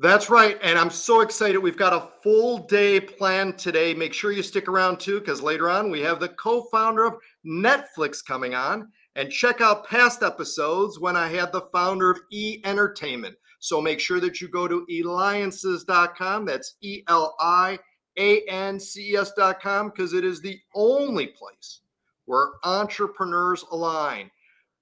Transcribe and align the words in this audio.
That's 0.00 0.30
right. 0.30 0.56
And 0.62 0.78
I'm 0.78 0.90
so 0.90 1.22
excited. 1.22 1.58
We've 1.58 1.76
got 1.76 1.92
a 1.92 2.08
full 2.22 2.58
day 2.66 3.00
planned 3.00 3.58
today. 3.58 3.94
Make 3.94 4.14
sure 4.14 4.30
you 4.30 4.44
stick 4.44 4.68
around 4.68 5.00
too, 5.00 5.18
because 5.18 5.42
later 5.42 5.68
on 5.68 5.90
we 5.90 6.00
have 6.02 6.20
the 6.20 6.28
co 6.28 6.62
founder 6.70 7.04
of 7.04 7.16
Netflix 7.44 8.24
coming 8.24 8.54
on. 8.54 8.92
And 9.16 9.32
check 9.32 9.60
out 9.60 9.88
past 9.88 10.22
episodes 10.22 11.00
when 11.00 11.16
I 11.16 11.26
had 11.26 11.50
the 11.50 11.66
founder 11.72 12.12
of 12.12 12.20
E 12.30 12.60
Entertainment. 12.64 13.34
So 13.58 13.80
make 13.80 13.98
sure 13.98 14.20
that 14.20 14.40
you 14.40 14.46
go 14.46 14.68
to 14.68 14.86
eliances.com. 14.88 16.44
That's 16.44 16.76
E 16.80 17.02
L 17.08 17.34
I 17.40 17.80
A 18.16 18.42
N 18.42 18.78
C 18.78 19.10
E 19.10 19.16
S.com 19.16 19.90
because 19.90 20.12
it 20.12 20.24
is 20.24 20.40
the 20.40 20.60
only 20.76 21.26
place 21.26 21.80
where 22.26 22.50
entrepreneurs 22.62 23.64
align. 23.72 24.30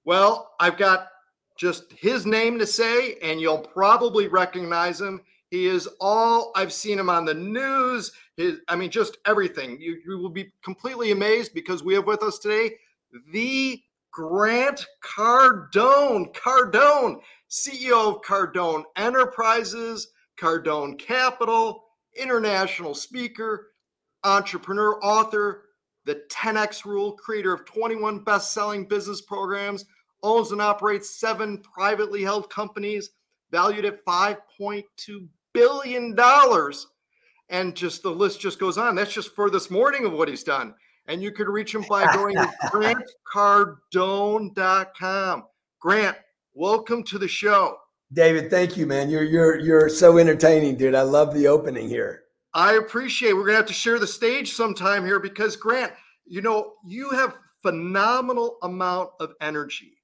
Well, 0.05 0.51
I've 0.59 0.77
got 0.77 1.07
just 1.57 1.91
his 1.91 2.25
name 2.25 2.59
to 2.59 2.67
say, 2.67 3.15
and 3.21 3.41
you'll 3.41 3.59
probably 3.59 4.27
recognize 4.27 5.01
him. 5.01 5.21
He 5.49 5.65
is 5.65 5.87
all 5.99 6.51
I've 6.55 6.73
seen 6.73 6.99
him 6.99 7.09
on 7.09 7.25
the 7.25 7.33
news. 7.33 8.11
His, 8.35 8.59
I 8.67 8.75
mean, 8.75 8.91
just 8.91 9.17
everything. 9.25 9.79
You, 9.79 9.97
you 10.05 10.17
will 10.17 10.29
be 10.29 10.51
completely 10.63 11.11
amazed 11.11 11.53
because 11.53 11.83
we 11.83 11.93
have 11.93 12.05
with 12.05 12.21
us 12.21 12.37
today 12.37 12.71
the 13.31 13.81
Grant 14.11 14.85
Cardone. 15.03 16.33
Cardone, 16.33 17.21
CEO 17.49 18.15
of 18.15 18.21
Cardone 18.21 18.83
Enterprises, 18.95 20.09
Cardone 20.39 20.99
Capital, 20.99 21.85
international 22.19 22.93
speaker, 22.93 23.71
entrepreneur, 24.23 24.99
author, 25.03 25.63
the 26.05 26.23
10X 26.29 26.85
Rule, 26.85 27.13
creator 27.13 27.53
of 27.53 27.65
21 27.65 28.23
best 28.23 28.53
selling 28.53 28.87
business 28.87 29.21
programs 29.21 29.85
owns 30.23 30.51
and 30.51 30.61
operates 30.61 31.19
seven 31.19 31.59
privately 31.59 32.23
held 32.23 32.49
companies 32.49 33.11
valued 33.51 33.85
at 33.85 34.03
$5.2 34.05 34.83
billion. 35.53 36.17
And 37.49 37.75
just 37.75 38.03
the 38.03 38.11
list 38.11 38.41
just 38.41 38.59
goes 38.59 38.77
on. 38.77 38.95
That's 38.95 39.13
just 39.13 39.33
for 39.33 39.49
this 39.49 39.71
morning 39.71 40.05
of 40.05 40.13
what 40.13 40.27
he's 40.27 40.43
done. 40.43 40.73
And 41.07 41.23
you 41.23 41.31
could 41.31 41.47
reach 41.47 41.73
him 41.73 41.85
by 41.89 42.05
going 42.13 42.35
to 42.35 42.51
grantcardone.com. 43.35 45.43
Grant, 45.79 46.17
welcome 46.53 47.03
to 47.03 47.17
the 47.17 47.27
show. 47.27 47.77
David, 48.11 48.49
thank 48.49 48.77
you, 48.77 48.85
man. 48.85 49.09
You're 49.09 49.23
you're 49.23 49.59
you're 49.59 49.89
so 49.89 50.17
entertaining, 50.17 50.77
dude. 50.77 50.95
I 50.95 51.01
love 51.01 51.33
the 51.33 51.47
opening 51.47 51.89
here. 51.89 52.23
I 52.53 52.75
appreciate. 52.75 53.31
It. 53.31 53.33
We're 53.33 53.45
gonna 53.45 53.57
have 53.57 53.65
to 53.65 53.73
share 53.73 53.99
the 53.99 54.07
stage 54.07 54.53
sometime 54.53 55.05
here 55.05 55.19
because 55.19 55.57
Grant, 55.57 55.91
you 56.25 56.41
know, 56.41 56.75
you 56.85 57.09
have 57.09 57.37
phenomenal 57.61 58.59
amount 58.63 59.09
of 59.19 59.33
energy 59.41 59.96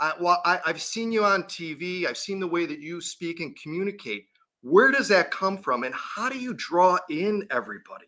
I, 0.00 0.12
well, 0.20 0.40
I, 0.44 0.60
I've 0.66 0.82
seen 0.82 1.12
you 1.12 1.24
on 1.24 1.44
TV. 1.44 2.06
I've 2.06 2.16
seen 2.16 2.40
the 2.40 2.48
way 2.48 2.66
that 2.66 2.80
you 2.80 3.00
speak 3.00 3.40
and 3.40 3.56
communicate. 3.60 4.26
Where 4.62 4.90
does 4.90 5.08
that 5.08 5.30
come 5.30 5.58
from, 5.58 5.84
and 5.84 5.94
how 5.94 6.28
do 6.28 6.38
you 6.38 6.54
draw 6.54 6.98
in 7.10 7.46
everybody? 7.50 8.06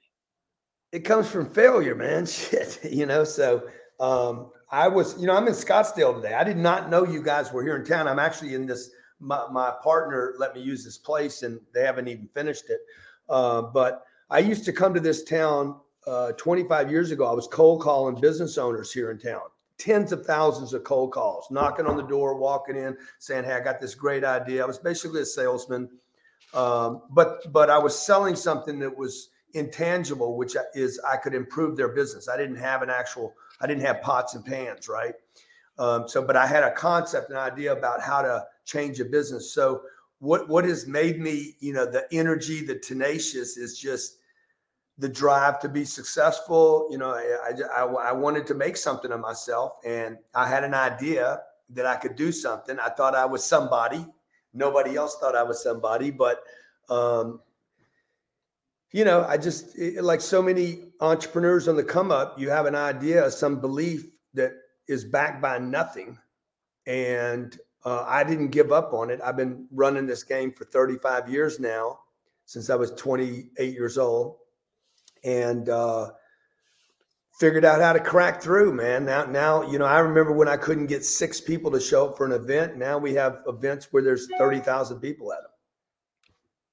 It 0.92 1.00
comes 1.00 1.28
from 1.28 1.50
failure, 1.50 1.94
man. 1.94 2.26
Shit, 2.26 2.80
you 2.90 3.06
know. 3.06 3.24
So 3.24 3.68
um, 4.00 4.50
I 4.70 4.88
was, 4.88 5.19
you 5.20 5.26
know, 5.26 5.36
I'm 5.36 5.46
in 5.46 5.54
Scottsdale 5.54 6.14
today. 6.16 6.34
I 6.34 6.44
did 6.44 6.56
not 6.56 6.91
know 6.91 7.04
you 7.04 7.22
guys 7.22 7.52
were 7.52 7.62
here 7.62 7.76
in 7.76 7.84
town. 7.84 8.08
I'm 8.08 8.19
actually 8.19 8.54
in 8.54 8.66
this. 8.66 8.91
My, 9.19 9.46
my 9.50 9.72
partner 9.82 10.34
let 10.38 10.54
me 10.54 10.60
use 10.60 10.84
this 10.84 10.98
place, 10.98 11.42
and 11.42 11.60
they 11.72 11.82
haven't 11.82 12.08
even 12.08 12.28
finished 12.34 12.69
it. 12.69 12.80
Uh, 13.28 13.62
but 13.62 14.04
I 14.30 14.41
used 14.41 14.64
to 14.64 14.72
come 14.72 14.92
to 14.94 15.00
this 15.00 15.25
town 15.25 15.80
uh, 16.06 16.32
25 16.32 16.91
years 16.91 17.10
ago. 17.10 17.26
I 17.26 17.32
was 17.32 17.46
cold 17.46 17.80
calling 17.80 18.20
business 18.20 18.58
owners 18.58 18.92
here 18.92 19.10
in 19.10 19.19
town 19.19 19.41
tens 19.78 20.12
of 20.12 20.25
thousands 20.25 20.72
of 20.72 20.84
cold 20.84 21.12
calls, 21.12 21.47
knocking 21.50 21.87
on 21.87 21.97
the 21.97 22.03
door, 22.03 22.37
walking 22.37 22.76
in, 22.76 22.97
saying, 23.19 23.44
"Hey, 23.44 23.53
I 23.53 23.60
got 23.60 23.81
this 23.81 23.94
great 23.94 24.25
idea." 24.25 24.62
I 24.62 24.66
was 24.66 24.78
basically 24.78 25.22
a 25.22 25.26
salesman, 25.26 25.88
um, 26.54 27.03
but 27.10 27.53
but 27.53 27.70
I 27.70 27.78
was 27.78 27.98
selling 27.98 28.37
something 28.37 28.78
that 28.81 28.97
was 28.97 29.31
intangible, 29.54 30.37
which 30.37 30.56
is 30.75 31.00
I 31.00 31.16
could 31.16 31.34
improve 31.34 31.76
their 31.76 31.88
business. 31.88 32.28
I 32.28 32.37
didn't 32.37 32.56
have 32.56 32.82
an 32.82 32.91
actual, 32.91 33.34
I 33.60 33.66
didn't 33.66 33.84
have 33.84 34.03
pots 34.03 34.34
and 34.34 34.44
pans, 34.44 34.88
right? 34.88 35.14
Um, 35.78 36.08
so, 36.08 36.22
but 36.22 36.37
I 36.37 36.47
had 36.47 36.62
a 36.62 36.72
concept, 36.72 37.31
an 37.31 37.37
idea 37.37 37.72
about 37.72 38.00
how 38.00 38.22
to 38.22 38.44
change 38.64 39.00
a 39.00 39.04
business. 39.04 39.53
So, 39.53 39.82
what 40.20 40.48
what 40.48 40.64
has 40.64 40.87
made 40.87 41.20
me, 41.20 41.56
you 41.60 41.72
know, 41.72 41.84
the 41.84 42.06
energy, 42.12 42.64
the 42.64 42.78
tenacious, 42.78 43.56
is 43.56 43.78
just 43.78 44.19
the 44.98 45.08
drive 45.08 45.60
to 45.60 45.68
be 45.68 45.84
successful. 45.84 46.88
You 46.90 46.98
know, 46.98 47.10
I, 47.10 47.52
I, 47.74 47.84
I, 47.84 48.12
wanted 48.12 48.46
to 48.46 48.54
make 48.54 48.76
something 48.76 49.12
of 49.12 49.20
myself 49.20 49.72
and 49.84 50.16
I 50.34 50.48
had 50.48 50.64
an 50.64 50.74
idea 50.74 51.42
that 51.70 51.86
I 51.86 51.96
could 51.96 52.16
do 52.16 52.32
something. 52.32 52.78
I 52.78 52.88
thought 52.88 53.14
I 53.14 53.26
was 53.26 53.44
somebody. 53.44 54.06
Nobody 54.54 54.96
else 54.96 55.18
thought 55.18 55.36
I 55.36 55.42
was 55.42 55.62
somebody, 55.62 56.10
but, 56.10 56.42
um, 56.88 57.40
you 58.92 59.04
know, 59.04 59.24
I 59.28 59.36
just 59.36 59.76
it, 59.76 60.02
like 60.02 60.22
so 60.22 60.40
many 60.40 60.84
entrepreneurs 61.00 61.68
on 61.68 61.76
the 61.76 61.84
come 61.84 62.10
up, 62.10 62.38
you 62.38 62.48
have 62.48 62.64
an 62.64 62.74
idea, 62.74 63.30
some 63.30 63.60
belief 63.60 64.06
that 64.32 64.52
is 64.88 65.04
backed 65.04 65.42
by 65.42 65.58
nothing. 65.58 66.16
And 66.86 67.58
uh, 67.84 68.04
I 68.06 68.24
didn't 68.24 68.48
give 68.48 68.72
up 68.72 68.94
on 68.94 69.10
it. 69.10 69.20
I've 69.22 69.36
been 69.36 69.66
running 69.70 70.06
this 70.06 70.22
game 70.22 70.52
for 70.52 70.64
35 70.64 71.28
years 71.28 71.60
now, 71.60 71.98
since 72.46 72.70
I 72.70 72.76
was 72.76 72.92
28 72.92 73.74
years 73.74 73.98
old 73.98 74.38
and 75.26 75.69
uh, 75.69 76.10
figured 77.38 77.64
out 77.64 77.81
how 77.81 77.92
to 77.92 78.00
crack 78.00 78.41
through, 78.41 78.72
man. 78.72 79.04
Now, 79.04 79.25
now, 79.25 79.69
you 79.70 79.78
know, 79.78 79.84
I 79.84 79.98
remember 79.98 80.32
when 80.32 80.48
I 80.48 80.56
couldn't 80.56 80.87
get 80.87 81.04
six 81.04 81.41
people 81.41 81.70
to 81.72 81.81
show 81.81 82.09
up 82.09 82.16
for 82.16 82.25
an 82.25 82.32
event. 82.32 82.78
Now 82.78 82.97
we 82.97 83.12
have 83.14 83.42
events 83.47 83.88
where 83.91 84.03
there's 84.03 84.28
30,000 84.38 85.00
people 85.00 85.32
at 85.32 85.42
them. 85.42 85.50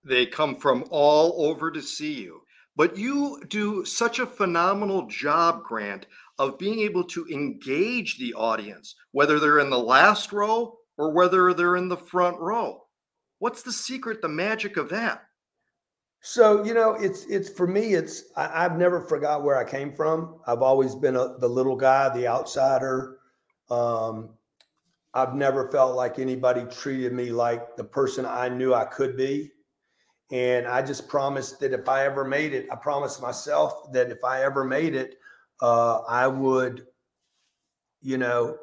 They 0.06 0.26
come 0.26 0.56
from 0.56 0.86
all 0.92 1.50
over 1.50 1.72
to 1.72 1.82
see 1.82 2.14
you. 2.14 2.42
But 2.76 2.98
you 2.98 3.42
do 3.50 3.86
such 3.86 4.20
a 4.20 4.26
phenomenal 4.26 5.08
job, 5.08 5.64
Grant, 5.64 6.08
of 6.40 6.58
being 6.58 6.80
able 6.80 7.04
to 7.06 7.28
engage 7.28 8.18
the 8.18 8.34
audience, 8.34 8.96
whether 9.12 9.40
they're 9.40 9.60
in 9.60 9.70
the 9.70 9.78
last 9.78 10.32
row 10.32 10.78
or 10.98 11.12
whether 11.12 11.54
they're 11.54 11.76
in 11.76 11.90
the 11.90 11.98
front 11.98 12.40
row. 12.40 12.84
What's 13.40 13.62
the 13.62 13.72
secret, 13.72 14.22
the 14.22 14.30
magic 14.30 14.78
of 14.78 14.90
that? 14.90 15.24
So 16.26 16.64
you 16.64 16.74
know, 16.74 16.94
it's 16.94 17.26
it's 17.26 17.50
for 17.50 17.68
me. 17.68 17.96
It's 17.96 18.32
I, 18.38 18.64
have 18.64 18.78
never 18.78 19.02
forgot 19.02 19.44
where 19.44 19.58
I 19.58 19.70
came 19.70 19.92
from. 19.92 20.40
I've 20.48 20.62
always 20.62 20.96
been 20.96 21.18
a, 21.18 21.38
the 21.38 21.50
little 21.50 21.76
guy, 21.76 22.08
the 22.16 22.28
outsider. 22.30 23.18
Um, 23.70 24.30
I've 25.14 25.36
never 25.36 25.70
felt 25.70 25.98
like 25.98 26.20
anybody 26.20 26.64
treated 26.72 27.12
me 27.12 27.32
like 27.32 27.76
the 27.76 27.84
person 27.84 28.26
I 28.26 28.48
knew 28.48 28.74
I 28.74 28.86
could 28.86 29.18
be. 29.18 29.52
And 30.32 30.66
I 30.66 30.82
just 30.82 31.10
promised 31.10 31.60
that 31.60 31.74
if 31.74 31.90
I 31.90 32.06
ever 32.06 32.24
made 32.24 32.54
it, 32.54 32.68
I 32.72 32.78
promised 32.78 33.22
myself 33.22 33.92
that 33.92 34.10
if 34.10 34.24
I 34.24 34.46
ever 34.46 34.64
made 34.64 34.96
it, 34.96 35.18
uh, 35.62 36.04
I 36.08 36.28
would, 36.28 36.88
you 38.02 38.18
know, 38.18 38.60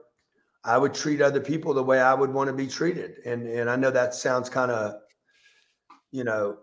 I 0.64 0.78
would 0.78 0.94
treat 0.94 1.20
other 1.20 1.40
people 1.40 1.74
the 1.74 1.82
way 1.82 2.00
I 2.00 2.14
would 2.14 2.32
want 2.32 2.48
to 2.48 2.56
be 2.56 2.66
treated. 2.66 3.18
And 3.26 3.46
and 3.46 3.68
I 3.68 3.76
know 3.76 3.90
that 3.90 4.14
sounds 4.14 4.48
kind 4.48 4.70
of, 4.70 4.94
you 6.10 6.24
know, 6.24 6.56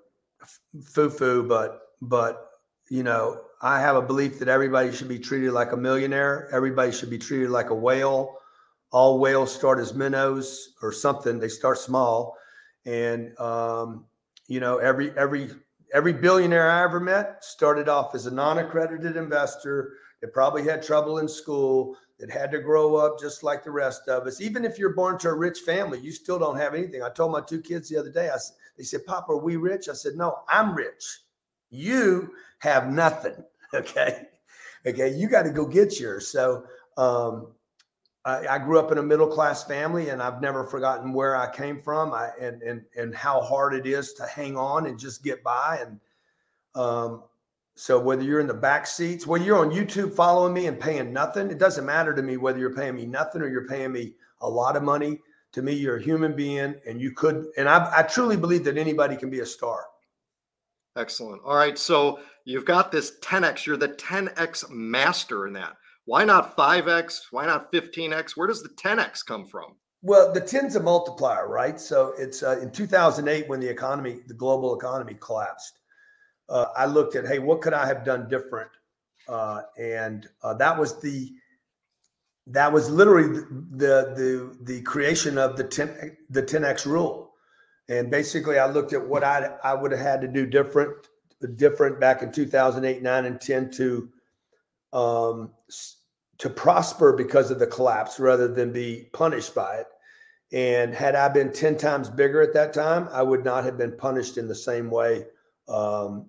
foo 0.84 1.10
foo, 1.10 1.44
but 1.44 1.82
but 2.02 2.50
you 2.90 3.04
know, 3.04 3.42
I 3.62 3.80
have 3.80 3.96
a 3.96 4.02
belief 4.02 4.40
that 4.40 4.48
everybody 4.48 4.92
should 4.92 5.08
be 5.08 5.20
treated 5.20 5.52
like 5.52 5.72
a 5.72 5.78
millionaire. 5.78 6.50
Everybody 6.52 6.92
should 6.92 7.10
be 7.10 7.18
treated 7.18 7.50
like 7.50 7.70
a 7.70 7.76
whale. 7.76 8.38
All 8.92 9.20
whales 9.20 9.54
start 9.54 9.80
as 9.80 9.94
minnows 9.94 10.76
or 10.82 10.92
something. 10.92 11.40
They 11.40 11.50
start 11.50 11.78
small, 11.78 12.38
and 12.86 13.38
um, 13.40 14.06
you 14.48 14.60
know, 14.60 14.78
every 14.78 15.12
every 15.18 15.50
every 15.94 16.14
billionaire 16.14 16.70
I 16.70 16.84
ever 16.84 17.00
met 17.00 17.44
started 17.44 17.90
off 17.90 18.16
as 18.16 18.26
a 18.26 18.32
non-accredited 18.32 19.16
investor 19.16 19.94
that 20.22 20.34
probably 20.34 20.64
had 20.64 20.82
trouble 20.82 21.20
in 21.20 21.28
school, 21.28 21.98
that 22.20 22.32
had 22.32 22.52
to 22.52 22.60
grow 22.60 22.96
up 22.96 23.20
just 23.20 23.44
like 23.44 23.64
the 23.64 23.72
rest 23.72 24.08
of 24.08 24.26
us. 24.26 24.42
Even 24.42 24.66
if 24.66 24.80
you're 24.80 24.94
born 24.94 25.18
to 25.20 25.30
a 25.30 25.34
rich 25.34 25.60
family, 25.60 26.00
you 26.00 26.12
still 26.12 26.40
don't 26.40 26.58
have 26.58 26.74
anything. 26.74 27.04
I 27.04 27.10
told 27.10 27.32
my 27.32 27.42
two 27.42 27.62
kids 27.62 27.90
the 27.90 27.98
other 27.98 28.12
day, 28.12 28.30
I, 28.30 28.38
they 28.78 28.84
said, 28.84 29.06
Papa, 29.06 29.32
are 29.32 29.38
we 29.38 29.56
rich? 29.56 29.90
I 29.90 29.94
said, 29.94 30.16
No, 30.16 30.40
I'm 30.48 30.76
rich. 30.76 31.22
You 31.70 32.32
have 32.60 32.92
nothing. 32.92 33.36
Okay. 33.74 34.28
Okay. 34.86 35.14
You 35.14 35.28
got 35.28 35.44
to 35.44 35.50
go 35.50 35.66
get 35.66 36.00
yours. 36.00 36.30
So, 36.30 36.64
um, 36.96 37.48
I, 38.24 38.48
I, 38.48 38.60
grew 38.60 38.80
up 38.80 38.94
in 38.94 38.98
a 38.98 39.04
middle 39.04 39.28
class 39.28 39.66
family 39.66 40.08
and 40.08 40.24
I've 40.24 40.42
never 40.42 40.64
forgotten 40.64 41.12
where 41.12 41.36
I 41.36 41.52
came 41.52 41.82
from 41.82 42.14
I, 42.14 42.30
and, 42.40 42.62
and, 42.62 42.84
and 42.96 43.14
how 43.14 43.42
hard 43.42 43.74
it 43.74 43.86
is 43.86 44.14
to 44.14 44.26
hang 44.26 44.56
on 44.56 44.86
and 44.86 44.98
just 44.98 45.22
get 45.22 45.44
by. 45.44 45.86
And, 45.86 46.00
um, 46.82 47.24
So 47.76 48.00
whether 48.00 48.24
you're 48.24 48.40
in 48.40 48.48
the 48.48 48.54
back 48.54 48.88
seats, 48.88 49.28
whether 49.28 49.44
you're 49.46 49.60
on 49.60 49.70
YouTube 49.70 50.16
following 50.16 50.54
me 50.54 50.66
and 50.66 50.80
paying 50.80 51.14
nothing, 51.14 51.52
it 51.52 51.60
doesn't 51.60 51.86
matter 51.86 52.12
to 52.16 52.24
me 52.24 52.38
whether 52.38 52.58
you're 52.58 52.74
paying 52.74 52.96
me 52.96 53.06
nothing 53.06 53.42
or 53.42 53.50
you're 53.50 53.68
paying 53.68 53.92
me 53.92 54.16
a 54.42 54.50
lot 54.50 54.76
of 54.76 54.82
money. 54.82 55.20
To 55.58 55.64
me, 55.64 55.74
you're 55.74 55.98
a 55.98 56.04
human 56.04 56.36
being, 56.36 56.76
and 56.88 57.02
you 57.02 57.12
could. 57.14 57.48
And 57.58 57.68
I, 57.68 57.92
I 57.98 58.04
truly 58.04 58.38
believe 58.38 58.64
that 58.66 58.78
anybody 58.78 59.16
can 59.16 59.32
be 59.32 59.40
a 59.40 59.46
star. 59.46 59.86
Excellent. 60.96 61.42
All 61.44 61.56
right. 61.56 61.80
So 61.80 62.20
you've 62.46 62.64
got 62.64 62.92
this 62.92 63.14
10x. 63.22 63.66
You're 63.66 63.76
the 63.76 63.90
10x 63.90 64.70
master 64.70 65.48
in 65.48 65.54
that. 65.54 65.74
Why 66.06 66.26
not 66.26 66.56
5x? 66.56 67.22
Why 67.32 67.48
not 67.48 67.72
15x? 67.72 68.38
Where 68.38 68.48
does 68.48 68.62
the 68.62 68.70
10x 68.70 69.26
come 69.26 69.48
from? 69.48 69.78
Well, 70.04 70.32
the 70.32 70.42
10's 70.42 70.76
a 70.76 70.80
multiplier, 70.80 71.48
right? 71.48 71.80
So 71.80 72.14
it's 72.20 72.44
uh, 72.44 72.60
in 72.62 72.70
2008 72.70 73.50
when 73.50 73.60
the 73.60 73.68
economy, 73.68 74.20
the 74.28 74.36
global 74.36 74.78
economy 74.78 75.18
collapsed 75.20 75.80
uh, 76.50 76.68
I 76.76 76.86
looked 76.86 77.16
at, 77.16 77.26
hey, 77.26 77.40
what 77.40 77.62
could 77.62 77.74
I 77.74 77.88
have 77.88 78.06
done 78.06 78.30
different? 78.30 78.70
Uh, 79.28 79.64
and 79.80 80.28
uh, 80.44 80.54
that 80.54 80.78
was 80.78 81.02
the 81.02 81.32
that 82.48 82.72
was 82.72 82.90
literally 82.90 83.40
the 83.72 84.14
the 84.16 84.58
the 84.62 84.82
creation 84.82 85.38
of 85.38 85.58
the 85.58 85.64
10 85.64 86.18
the 86.30 86.44
10x 86.44 86.86
rule. 86.86 87.34
And 87.90 88.12
basically, 88.12 88.60
I 88.60 88.68
looked 88.68 88.94
at 88.94 89.08
what 89.08 89.24
I 89.24 89.56
I 89.64 89.74
would 89.74 89.92
have 89.92 90.02
had 90.02 90.22
to 90.22 90.28
do 90.28 90.46
different 90.46 90.96
different 91.56 92.00
back 92.00 92.22
in 92.22 92.32
2008, 92.32 93.04
9, 93.04 93.26
and 93.26 93.40
10 93.40 93.72
to 93.72 94.10
um, 94.94 95.52
to 96.40 96.50
prosper 96.50 97.14
because 97.14 97.52
of 97.52 97.60
the 97.60 97.68
collapse 97.68 98.20
rather 98.20 98.48
than 98.48 98.72
be 98.72 99.10
punished 99.14 99.54
by 99.54 99.78
it. 99.78 99.88
And 100.52 100.94
had 100.94 101.16
I 101.16 101.28
been 101.30 101.52
10 101.52 101.78
times 101.78 102.10
bigger 102.10 102.42
at 102.42 102.54
that 102.54 102.74
time, 102.74 103.10
I 103.12 103.22
would 103.22 103.44
not 103.44 103.66
have 103.66 103.78
been 103.78 103.98
punished 103.98 104.38
in 104.38 104.48
the 104.48 104.56
same 104.56 104.90
way 104.90 105.26
um, 105.68 106.28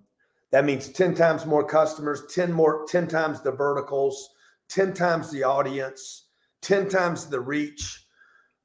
that 0.51 0.65
means 0.65 0.89
10 0.89 1.15
times 1.15 1.45
more 1.45 1.65
customers, 1.65 2.23
10 2.33 2.51
more, 2.51 2.85
10 2.87 3.07
times 3.07 3.41
the 3.41 3.51
verticals, 3.51 4.29
10 4.69 4.93
times 4.93 5.31
the 5.31 5.43
audience, 5.43 6.25
10 6.61 6.89
times 6.89 7.27
the 7.27 7.39
reach. 7.39 8.05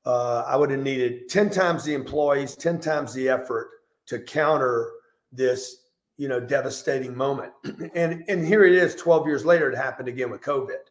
Uh, 0.04 0.44
I 0.46 0.56
would 0.56 0.70
have 0.70 0.80
needed 0.80 1.28
10 1.28 1.50
times 1.50 1.84
the 1.84 1.94
employees, 1.94 2.56
10 2.56 2.80
times 2.80 3.14
the 3.14 3.28
effort 3.28 3.70
to 4.06 4.18
counter 4.18 4.90
this, 5.32 5.76
you 6.18 6.28
know, 6.28 6.40
devastating 6.40 7.16
moment. 7.16 7.52
and 7.94 8.22
and 8.28 8.46
here 8.46 8.64
it 8.64 8.74
is 8.74 8.94
12 8.94 9.26
years 9.26 9.44
later, 9.44 9.70
it 9.70 9.76
happened 9.76 10.08
again 10.08 10.30
with 10.30 10.42
COVID. 10.42 10.90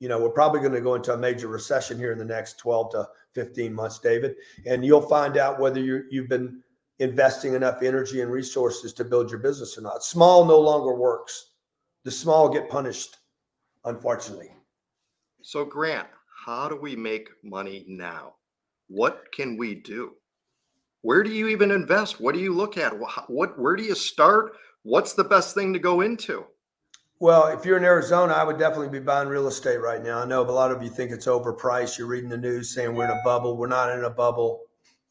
You 0.00 0.08
know, 0.08 0.18
we're 0.18 0.30
probably 0.30 0.60
going 0.60 0.72
to 0.72 0.80
go 0.80 0.94
into 0.94 1.14
a 1.14 1.18
major 1.18 1.48
recession 1.48 1.98
here 1.98 2.12
in 2.12 2.18
the 2.18 2.24
next 2.24 2.58
12 2.58 2.92
to 2.92 3.08
15 3.34 3.72
months, 3.72 3.98
David. 3.98 4.36
And 4.66 4.84
you'll 4.84 5.00
find 5.02 5.36
out 5.36 5.60
whether 5.60 5.80
you 5.80 6.04
you've 6.10 6.28
been 6.28 6.62
investing 6.98 7.54
enough 7.54 7.82
energy 7.82 8.22
and 8.22 8.30
resources 8.30 8.92
to 8.94 9.04
build 9.04 9.30
your 9.30 9.40
business 9.40 9.76
or 9.76 9.82
not. 9.82 10.02
Small 10.02 10.44
no 10.44 10.58
longer 10.58 10.94
works. 10.94 11.52
The 12.04 12.10
small 12.10 12.48
get 12.48 12.70
punished, 12.70 13.16
unfortunately. 13.86 14.50
So, 15.42 15.64
Grant, 15.64 16.08
how 16.44 16.68
do 16.68 16.76
we 16.76 16.94
make 16.94 17.30
money 17.42 17.84
now? 17.88 18.34
What 18.88 19.32
can 19.32 19.56
we 19.56 19.74
do? 19.74 20.12
Where 21.02 21.22
do 21.22 21.30
you 21.30 21.48
even 21.48 21.70
invest? 21.70 22.20
What 22.20 22.34
do 22.34 22.40
you 22.40 22.52
look 22.52 22.76
at? 22.76 22.92
What, 23.28 23.58
where 23.58 23.76
do 23.76 23.82
you 23.82 23.94
start? 23.94 24.56
What's 24.82 25.14
the 25.14 25.24
best 25.24 25.54
thing 25.54 25.72
to 25.72 25.78
go 25.78 26.00
into? 26.00 26.44
Well, 27.18 27.46
if 27.48 27.64
you're 27.64 27.78
in 27.78 27.84
Arizona, 27.84 28.34
I 28.34 28.44
would 28.44 28.58
definitely 28.58 28.90
be 28.90 29.04
buying 29.04 29.28
real 29.28 29.46
estate 29.46 29.80
right 29.80 30.02
now. 30.02 30.20
I 30.20 30.26
know 30.26 30.42
a 30.42 30.50
lot 30.50 30.70
of 30.70 30.82
you 30.82 30.90
think 30.90 31.12
it's 31.12 31.26
overpriced. 31.26 31.96
You're 31.96 32.08
reading 32.08 32.28
the 32.28 32.36
news 32.36 32.74
saying 32.74 32.94
we're 32.94 33.04
in 33.04 33.10
a 33.10 33.22
bubble. 33.24 33.56
We're 33.56 33.68
not 33.68 33.96
in 33.96 34.04
a 34.04 34.10
bubble. 34.10 34.62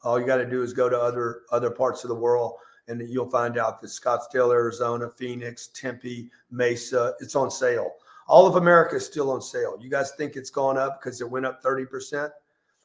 All 0.04 0.20
you 0.20 0.26
got 0.26 0.36
to 0.36 0.48
do 0.48 0.62
is 0.62 0.72
go 0.72 0.88
to 0.88 0.96
other 0.96 1.42
other 1.50 1.70
parts 1.70 2.04
of 2.04 2.08
the 2.08 2.14
world, 2.14 2.52
and 2.86 3.02
you'll 3.08 3.30
find 3.30 3.58
out 3.58 3.80
that 3.80 3.88
Scottsdale, 3.88 4.52
Arizona, 4.52 5.10
Phoenix, 5.16 5.68
Tempe, 5.74 6.30
Mesa, 6.50 7.14
it's 7.20 7.34
on 7.34 7.50
sale. 7.50 7.90
All 8.28 8.46
of 8.46 8.56
America 8.56 8.96
is 8.96 9.06
still 9.06 9.30
on 9.30 9.40
sale. 9.40 9.76
You 9.80 9.88
guys 9.88 10.12
think 10.12 10.36
it's 10.36 10.50
gone 10.50 10.76
up 10.76 11.00
because 11.00 11.20
it 11.20 11.30
went 11.30 11.46
up 11.46 11.62
30%? 11.62 12.30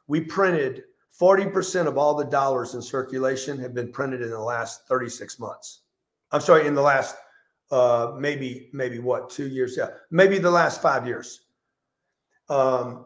We 0.08 0.22
printed 0.22 0.84
40% 1.20 1.88
of 1.88 1.98
all 1.98 2.16
the 2.16 2.26
dollars 2.26 2.76
in 2.76 2.82
circulation 2.82 3.58
have 3.60 3.74
been 3.74 3.92
printed 3.92 4.22
in 4.22 4.30
the 4.30 4.40
last 4.40 4.88
36 4.88 5.40
months. 5.40 5.82
I'm 6.32 6.42
sorry, 6.42 6.68
in 6.68 6.76
the 6.76 6.82
last 6.82 7.16
uh, 7.72 8.14
maybe 8.18 8.70
maybe 8.74 9.00
what 9.00 9.30
two 9.30 9.48
years? 9.48 9.76
Yeah, 9.78 9.90
maybe 10.12 10.38
the 10.38 10.52
last 10.52 10.82
five 10.82 11.08
years. 11.08 11.42
Um, 12.50 13.06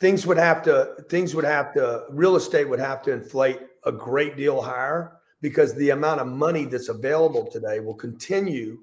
things 0.00 0.26
would 0.26 0.38
have 0.38 0.62
to 0.62 0.96
things 1.10 1.34
would 1.34 1.44
have 1.44 1.74
to 1.74 2.04
real 2.10 2.36
estate 2.36 2.68
would 2.68 2.80
have 2.80 3.02
to 3.02 3.12
inflate 3.12 3.60
a 3.84 3.92
great 3.92 4.36
deal 4.36 4.62
higher 4.62 5.18
because 5.42 5.74
the 5.74 5.90
amount 5.90 6.20
of 6.20 6.26
money 6.26 6.64
that's 6.64 6.88
available 6.88 7.46
today 7.50 7.80
will 7.80 7.94
continue 7.94 8.78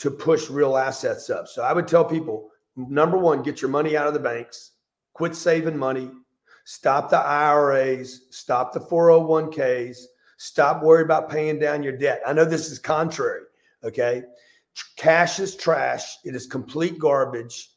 to 0.00 0.10
push 0.10 0.50
real 0.50 0.76
assets 0.76 1.30
up. 1.30 1.48
So 1.48 1.62
I 1.62 1.72
would 1.72 1.88
tell 1.88 2.04
people 2.04 2.50
number 2.76 3.16
1 3.16 3.42
get 3.42 3.62
your 3.62 3.70
money 3.70 3.96
out 3.96 4.06
of 4.06 4.14
the 4.14 4.20
banks, 4.20 4.72
quit 5.14 5.34
saving 5.34 5.78
money, 5.78 6.10
stop 6.64 7.10
the 7.10 7.18
IRAs, 7.18 8.22
stop 8.30 8.72
the 8.72 8.80
401k's, 8.80 10.08
stop 10.36 10.82
worrying 10.82 11.04
about 11.04 11.30
paying 11.30 11.58
down 11.58 11.82
your 11.82 11.96
debt. 11.96 12.22
I 12.26 12.32
know 12.32 12.44
this 12.44 12.70
is 12.70 12.78
contrary, 12.78 13.42
okay? 13.84 14.24
Cash 14.96 15.38
is 15.38 15.56
trash, 15.56 16.16
it 16.24 16.34
is 16.34 16.46
complete 16.46 16.98
garbage 16.98 17.70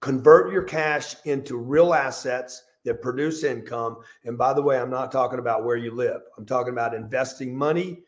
convert 0.00 0.52
your 0.52 0.62
cash 0.62 1.14
into 1.24 1.56
real 1.56 1.94
assets 1.94 2.64
that 2.84 3.02
produce 3.02 3.44
income. 3.44 3.98
And 4.24 4.38
by 4.38 4.54
the 4.54 4.62
way, 4.62 4.78
I'm 4.78 4.90
not 4.90 5.12
talking 5.12 5.38
about 5.38 5.64
where 5.64 5.76
you 5.76 5.94
live, 5.94 6.22
I'm 6.38 6.46
talking 6.46 6.72
about 6.72 6.94
investing 6.94 7.56
money 7.56 8.02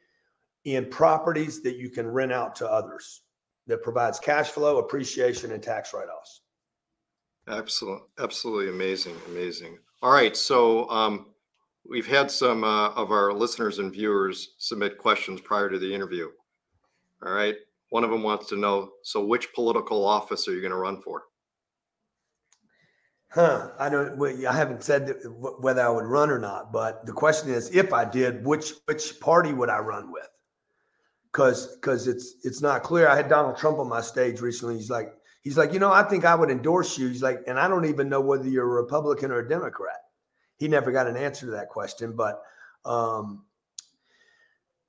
in 0.64 0.88
properties 0.88 1.60
that 1.62 1.76
you 1.76 1.90
can 1.90 2.06
rent 2.06 2.32
out 2.32 2.54
to 2.56 2.70
others 2.70 3.21
that 3.66 3.82
provides 3.82 4.18
cash 4.18 4.50
flow, 4.50 4.78
appreciation, 4.78 5.52
and 5.52 5.62
tax 5.62 5.92
write 5.94 6.08
offs. 6.08 6.42
Absolutely, 7.48 8.06
absolutely 8.18 8.68
amazing, 8.68 9.16
amazing. 9.28 9.78
All 10.02 10.12
right, 10.12 10.36
so 10.36 10.88
um, 10.90 11.26
we've 11.88 12.06
had 12.06 12.30
some 12.30 12.64
uh, 12.64 12.90
of 12.90 13.10
our 13.10 13.32
listeners 13.32 13.78
and 13.78 13.92
viewers 13.92 14.54
submit 14.58 14.98
questions 14.98 15.40
prior 15.40 15.68
to 15.68 15.78
the 15.78 15.92
interview. 15.92 16.28
All 17.24 17.32
right, 17.32 17.56
one 17.90 18.04
of 18.04 18.10
them 18.10 18.22
wants 18.22 18.48
to 18.48 18.56
know: 18.56 18.90
so, 19.02 19.24
which 19.24 19.52
political 19.54 20.04
office 20.04 20.46
are 20.48 20.54
you 20.54 20.60
going 20.60 20.72
to 20.72 20.76
run 20.76 21.00
for? 21.02 21.24
Huh. 23.32 23.70
I 23.78 23.88
don't. 23.88 24.18
Well, 24.18 24.34
I 24.46 24.54
haven't 24.54 24.82
said 24.82 25.14
whether 25.24 25.82
I 25.82 25.88
would 25.88 26.04
run 26.04 26.30
or 26.30 26.38
not, 26.38 26.70
but 26.70 27.06
the 27.06 27.12
question 27.12 27.50
is, 27.50 27.74
if 27.74 27.92
I 27.92 28.04
did, 28.04 28.44
which 28.44 28.72
which 28.84 29.18
party 29.20 29.52
would 29.52 29.70
I 29.70 29.78
run 29.78 30.12
with? 30.12 30.28
Because 31.32 31.76
because 31.76 32.08
it's 32.08 32.34
it's 32.44 32.60
not 32.60 32.82
clear. 32.82 33.08
I 33.08 33.16
had 33.16 33.28
Donald 33.28 33.56
Trump 33.56 33.78
on 33.78 33.88
my 33.88 34.02
stage 34.02 34.40
recently. 34.40 34.76
He's 34.76 34.90
like 34.90 35.14
he's 35.40 35.56
like, 35.56 35.72
you 35.72 35.78
know, 35.78 35.90
I 35.90 36.02
think 36.02 36.24
I 36.24 36.34
would 36.34 36.50
endorse 36.50 36.98
you. 36.98 37.08
He's 37.08 37.22
like, 37.22 37.40
and 37.46 37.58
I 37.58 37.68
don't 37.68 37.86
even 37.86 38.08
know 38.08 38.20
whether 38.20 38.48
you're 38.48 38.64
a 38.64 38.82
Republican 38.82 39.30
or 39.30 39.38
a 39.38 39.48
Democrat. 39.48 39.96
He 40.56 40.68
never 40.68 40.92
got 40.92 41.06
an 41.06 41.16
answer 41.16 41.46
to 41.46 41.52
that 41.52 41.70
question, 41.70 42.14
but 42.14 42.42
um, 42.84 43.44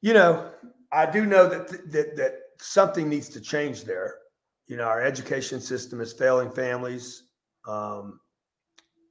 you 0.01 0.13
know, 0.13 0.51
I 0.91 1.09
do 1.09 1.25
know 1.25 1.47
that 1.47 1.69
that 1.91 2.15
that 2.17 2.33
something 2.59 3.07
needs 3.07 3.29
to 3.29 3.41
change 3.41 3.85
there. 3.85 4.15
You 4.67 4.77
know, 4.77 4.83
our 4.83 5.01
education 5.01 5.61
system 5.61 6.01
is 6.01 6.13
failing 6.13 6.51
families. 6.51 7.23
Um, 7.67 8.19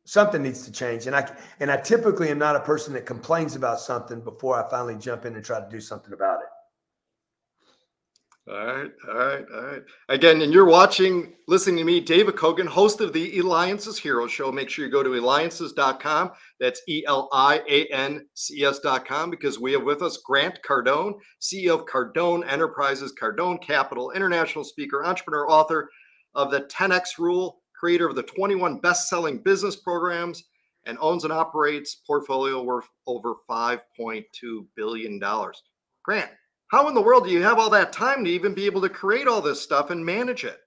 something 0.05 0.43
needs 0.43 0.65
to 0.65 0.73
change. 0.73 1.07
And 1.07 1.17
I 1.17 1.31
and 1.61 1.71
I 1.71 1.77
typically 1.77 2.29
am 2.29 2.39
not 2.39 2.57
a 2.57 2.61
person 2.61 2.93
that 2.95 3.07
complains 3.07 3.57
about 3.57 3.81
something 3.81 4.21
before 4.21 4.63
I 4.63 4.69
finally 4.71 4.97
jump 4.97 5.25
in 5.25 5.35
and 5.35 5.45
try 5.45 5.61
to 5.61 5.69
do 5.71 5.81
something 5.81 6.13
about 6.13 6.41
it. 6.41 6.42
All 8.49 8.67
right, 8.67 8.91
all 9.09 9.15
right, 9.15 9.45
all 9.55 9.63
right. 9.63 9.83
Again, 10.09 10.43
and 10.43 10.53
you're 10.53 10.65
watching, 10.65 11.35
listening 11.47 11.77
to 11.77 11.85
me, 11.85 12.01
David 12.01 12.35
Kogan, 12.35 12.67
host 12.67 13.01
of 13.01 13.13
the 13.13 13.39
Eliances 13.39 13.99
Hero 13.99 14.27
Show. 14.27 14.51
Make 14.51 14.69
sure 14.69 14.85
you 14.85 14.91
go 14.91 15.05
to 15.05 15.15
eliances.com. 15.15 16.33
That's 16.59 16.83
E 16.89 17.05
L 17.07 17.29
I 17.33 17.63
A 17.69 17.87
N 17.93 18.27
C 18.35 18.65
S.com 18.65 19.31
because 19.31 19.61
we 19.61 19.73
have 19.75 19.85
with 19.85 20.03
us 20.03 20.17
Grant 20.27 20.59
Cardone, 20.69 21.13
CEO 21.41 21.79
of 21.79 21.87
Cardone 21.87 22.45
Enterprises, 22.51 23.15
Cardone 23.21 23.63
Capital, 23.63 24.11
international 24.11 24.65
speaker, 24.65 25.05
entrepreneur, 25.05 25.49
author 25.49 25.89
of 26.35 26.51
the 26.51 26.63
10X 26.63 27.19
Rule, 27.21 27.63
creator 27.79 28.09
of 28.09 28.17
the 28.17 28.25
21 28.25 28.81
best-selling 28.81 29.39
business 29.39 29.77
programs, 29.77 30.43
and 30.87 30.99
owns 31.01 31.23
and 31.23 31.33
operates 31.33 32.03
portfolio 32.05 32.61
worth 32.61 32.89
over 33.07 33.35
5.2 33.49 34.25
billion 34.75 35.21
dollars. 35.21 35.63
Grant, 36.05 36.33
how 36.73 36.89
in 36.89 36.95
the 36.95 37.03
world 37.03 37.25
do 37.25 37.31
you 37.31 37.43
have 37.43 37.59
all 37.59 37.69
that 37.69 37.93
time 37.93 38.25
to 38.25 38.31
even 38.31 38.55
be 38.55 38.65
able 38.65 38.81
to 38.81 38.89
create 38.89 39.29
all 39.29 39.43
this 39.43 39.61
stuff 39.61 39.91
and 39.91 40.05
manage 40.05 40.43
it? 40.45 40.59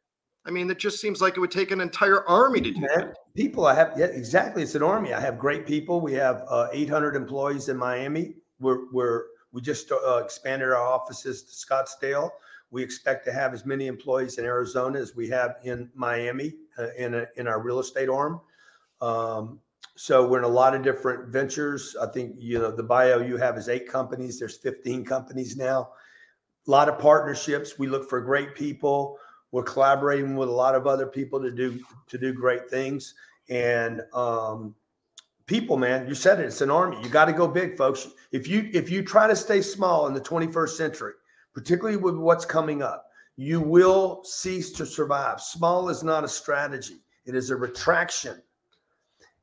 I 0.45 0.51
mean, 0.51 0.69
it 0.69 0.77
just 0.77 1.01
seems 1.01 1.19
like 1.19 1.35
it 1.35 1.39
would 1.39 1.50
take 1.50 1.71
an 1.71 1.81
entire 1.81 2.24
army 2.29 2.62
to 2.62 2.71
do 2.71 2.79
that. 2.81 3.15
People, 3.35 3.65
I 3.65 3.74
have, 3.74 3.93
yeah, 3.97 4.05
exactly. 4.05 4.62
It's 4.62 4.75
an 4.75 4.83
army. 4.83 5.13
I 5.13 5.19
have 5.19 5.39
great 5.39 5.65
people. 5.65 6.01
We 6.01 6.13
have 6.13 6.43
uh, 6.47 6.67
800 6.71 7.15
employees 7.15 7.69
in 7.69 7.77
Miami. 7.77 8.35
We're, 8.59 8.91
we're 8.93 9.24
we 9.51 9.62
just 9.62 9.91
uh, 9.91 10.21
expanded 10.24 10.67
our 10.69 10.77
offices 10.77 11.41
to 11.43 11.74
Scottsdale. 11.74 12.29
We 12.69 12.83
expect 12.83 13.25
to 13.25 13.31
have 13.31 13.55
as 13.55 13.65
many 13.65 13.88
employees 13.88 14.38
in 14.38 14.45
Arizona 14.45 15.00
as 15.00 15.15
we 15.15 15.27
have 15.29 15.55
in 15.63 15.89
Miami 15.95 16.53
uh, 16.77 16.89
in 16.97 17.15
a, 17.15 17.25
in 17.38 17.47
our 17.47 17.59
real 17.59 17.79
estate 17.79 18.09
arm. 18.09 18.41
Um, 19.01 19.59
so 19.95 20.27
we're 20.27 20.39
in 20.39 20.43
a 20.43 20.47
lot 20.47 20.75
of 20.75 20.83
different 20.83 21.29
ventures. 21.29 21.95
I 22.01 22.07
think 22.07 22.35
you 22.37 22.59
know 22.59 22.71
the 22.71 22.83
bio 22.83 23.19
you 23.19 23.37
have 23.37 23.57
is 23.57 23.69
eight 23.69 23.87
companies. 23.87 24.39
There's 24.39 24.57
15 24.57 25.05
companies 25.05 25.55
now. 25.55 25.91
a 26.67 26.71
lot 26.71 26.89
of 26.89 26.99
partnerships. 26.99 27.79
We 27.79 27.87
look 27.87 28.09
for 28.09 28.19
great 28.19 28.55
people. 28.55 29.17
We're 29.51 29.63
collaborating 29.63 30.35
with 30.35 30.49
a 30.49 30.51
lot 30.51 30.75
of 30.75 30.85
other 30.85 31.07
people 31.07 31.41
to 31.41 31.49
do 31.49 31.79
to 32.07 32.17
do 32.17 32.33
great 32.33 32.69
things. 32.69 33.13
And 33.49 34.01
um, 34.13 34.75
people, 35.45 35.77
man, 35.77 36.07
you 36.07 36.15
said 36.15 36.41
it. 36.41 36.45
It's 36.45 36.61
an 36.61 36.71
army. 36.71 36.97
You 37.01 37.07
got 37.07 37.25
to 37.25 37.33
go 37.33 37.47
big, 37.47 37.77
folks. 37.77 38.09
If 38.33 38.49
you 38.49 38.69
if 38.73 38.89
you 38.89 39.01
try 39.01 39.27
to 39.27 39.35
stay 39.35 39.61
small 39.61 40.07
in 40.07 40.13
the 40.13 40.19
21st 40.19 40.69
century, 40.69 41.13
particularly 41.53 41.97
with 41.97 42.15
what's 42.15 42.45
coming 42.45 42.81
up, 42.81 43.05
you 43.37 43.61
will 43.61 44.23
cease 44.25 44.71
to 44.73 44.85
survive. 44.85 45.39
Small 45.39 45.87
is 45.87 46.03
not 46.03 46.25
a 46.25 46.27
strategy. 46.27 47.01
It 47.25 47.33
is 47.33 47.49
a 47.49 47.55
retraction. 47.55 48.41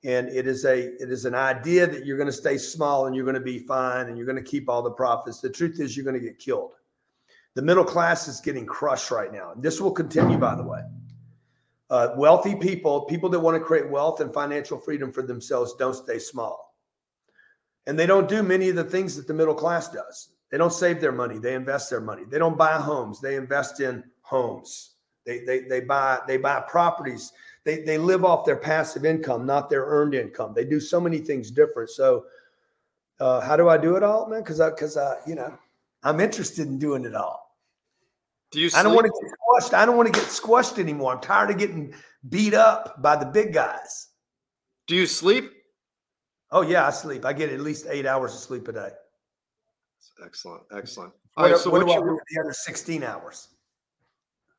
And 0.05 0.29
it 0.29 0.47
is 0.47 0.65
a 0.65 0.95
it 1.01 1.11
is 1.11 1.25
an 1.25 1.35
idea 1.35 1.87
that 1.87 2.05
you're 2.05 2.17
going 2.17 2.27
to 2.27 2.33
stay 2.33 2.59
small 2.59 3.07
and 3.07 3.15
you're 3.15 3.25
going 3.25 3.35
to 3.35 3.41
be 3.41 3.61
fine 3.61 4.09
and 4.09 4.17
you're 4.17 4.27
going 4.27 4.43
to 4.43 4.51
keep 4.51 4.69
all 4.69 4.83
the 4.83 4.91
profits. 4.91 5.41
The 5.41 5.51
truth 5.51 5.79
is 5.79 5.97
you're 5.97 6.05
going 6.05 6.19
to 6.19 6.25
get 6.25 6.39
killed. 6.39 6.73
The 7.55 7.63
middle 7.63 7.85
class 7.85 8.29
is 8.29 8.41
getting 8.41 8.67
crushed 8.67 9.11
right 9.11 9.33
now. 9.33 9.53
And 9.53 9.63
this 9.63 9.81
will 9.81 9.93
continue, 9.93 10.39
by 10.39 10.55
the 10.57 10.63
way. 10.63 10.83
Uh, 11.91 12.15
wealthy 12.17 12.55
people, 12.57 13.03
people 13.03 13.29
that 13.29 13.39
want 13.39 13.55
to 13.55 13.61
create 13.61 13.89
wealth 13.91 14.21
and 14.21 14.33
financial 14.33 14.79
freedom 14.79 15.13
for 15.13 15.23
themselves, 15.23 15.75
don't 15.79 15.95
stay 15.95 16.19
small. 16.19 16.75
And 17.87 17.99
they 17.99 18.07
don't 18.07 18.29
do 18.29 18.43
many 18.43 18.71
of 18.71 18.77
the 18.77 18.85
things 18.85 19.15
that 19.17 19.27
the 19.27 19.35
middle 19.35 19.55
class 19.55 19.89
does. 19.91 20.31
They 20.51 20.59
don't 20.59 20.73
save 20.73 21.01
their 21.01 21.13
money, 21.13 21.39
they 21.39 21.55
invest 21.55 21.91
their 21.91 22.01
money. 22.01 22.25
They 22.29 22.39
don't 22.39 22.57
buy 22.57 22.73
homes, 22.73 23.21
they 23.21 23.37
invest 23.37 23.81
in 23.81 24.03
homes. 24.23 24.93
They, 25.25 25.45
they, 25.45 25.61
they 25.61 25.81
buy 25.81 26.21
they 26.27 26.37
buy 26.37 26.61
properties. 26.69 27.33
They, 27.65 27.83
they 27.83 27.99
live 27.99 28.25
off 28.25 28.45
their 28.45 28.57
passive 28.57 29.05
income, 29.05 29.47
not 29.47 29.71
their 29.71 29.85
earned 29.85 30.15
income. 30.15 30.53
They 30.55 30.65
do 30.65 30.81
so 30.81 31.01
many 31.01 31.19
things 31.19 31.51
different. 31.51 31.91
So, 31.91 32.25
uh, 33.21 33.41
how 33.41 33.57
do 33.57 33.69
I 33.69 33.79
do 33.79 33.97
it 33.97 34.03
all, 34.03 34.29
man? 34.29 34.41
Because 34.41 34.61
I, 34.61 34.71
because 34.71 34.97
I, 34.97 35.17
you 35.27 35.37
know, 35.37 35.57
I'm 36.03 36.19
interested 36.19 36.67
in 36.67 36.79
doing 36.79 37.05
it 37.05 37.15
all. 37.15 37.57
Do 38.51 38.61
you? 38.61 38.69
I 38.75 38.83
don't 38.83 38.95
want 38.95 39.07
to 39.07 39.13
get 39.13 39.31
squashed. 39.31 39.75
I 39.75 39.87
don't 39.87 39.97
want 39.97 40.13
to 40.13 40.21
get 40.21 40.29
squashed 40.29 40.79
anymore. 40.79 41.15
I'm 41.15 41.21
tired 41.21 41.51
of 41.51 41.59
getting 41.59 41.95
beat 42.29 42.55
up 42.55 43.01
by 43.01 43.17
the 43.17 43.27
big 43.27 43.55
guys. 43.55 44.09
Do 44.89 44.97
you 44.97 45.07
sleep? 45.07 45.51
Oh 46.51 46.63
yeah, 46.63 46.87
I 46.87 46.91
sleep. 46.91 47.25
I 47.25 47.33
get 47.33 47.51
at 47.51 47.61
least 47.61 47.87
eight 47.89 48.07
hours 48.07 48.35
of 48.35 48.41
sleep 48.41 48.69
a 48.69 48.73
day. 48.73 48.91
Excellent, 50.25 50.65
excellent. 50.77 51.13
All 51.37 51.45
what, 51.45 51.53
right, 51.53 51.61
so 51.61 51.71
what, 51.71 51.87
what 51.87 51.97
do 51.97 52.03
I 52.03 52.05
do 52.05 52.21
the 52.31 52.41
other 52.41 52.53
16 52.53 53.03
hours? 53.03 53.49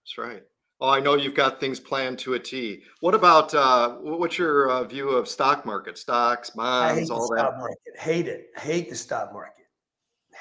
That's 0.01 0.17
right. 0.17 0.43
Oh, 0.83 0.89
I 0.89 0.99
know 0.99 1.15
you've 1.15 1.33
got 1.33 1.61
things 1.61 1.79
planned 1.79 2.19
to 2.19 2.33
a 2.33 2.39
T. 2.39 2.83
What 2.99 3.15
about 3.15 3.53
uh, 3.55 3.91
what's 4.01 4.37
your 4.37 4.69
uh, 4.69 4.83
view 4.83 5.11
of 5.11 5.29
stock 5.29 5.65
market, 5.65 5.97
stocks, 5.97 6.49
bonds, 6.49 7.09
all 7.09 7.29
that? 7.29 7.39
Stock 7.39 7.57
market. 7.57 7.97
Hate 7.97 8.27
it. 8.27 8.47
Hate 8.57 8.89
the 8.89 8.95
stock 8.97 9.31
market. 9.31 9.63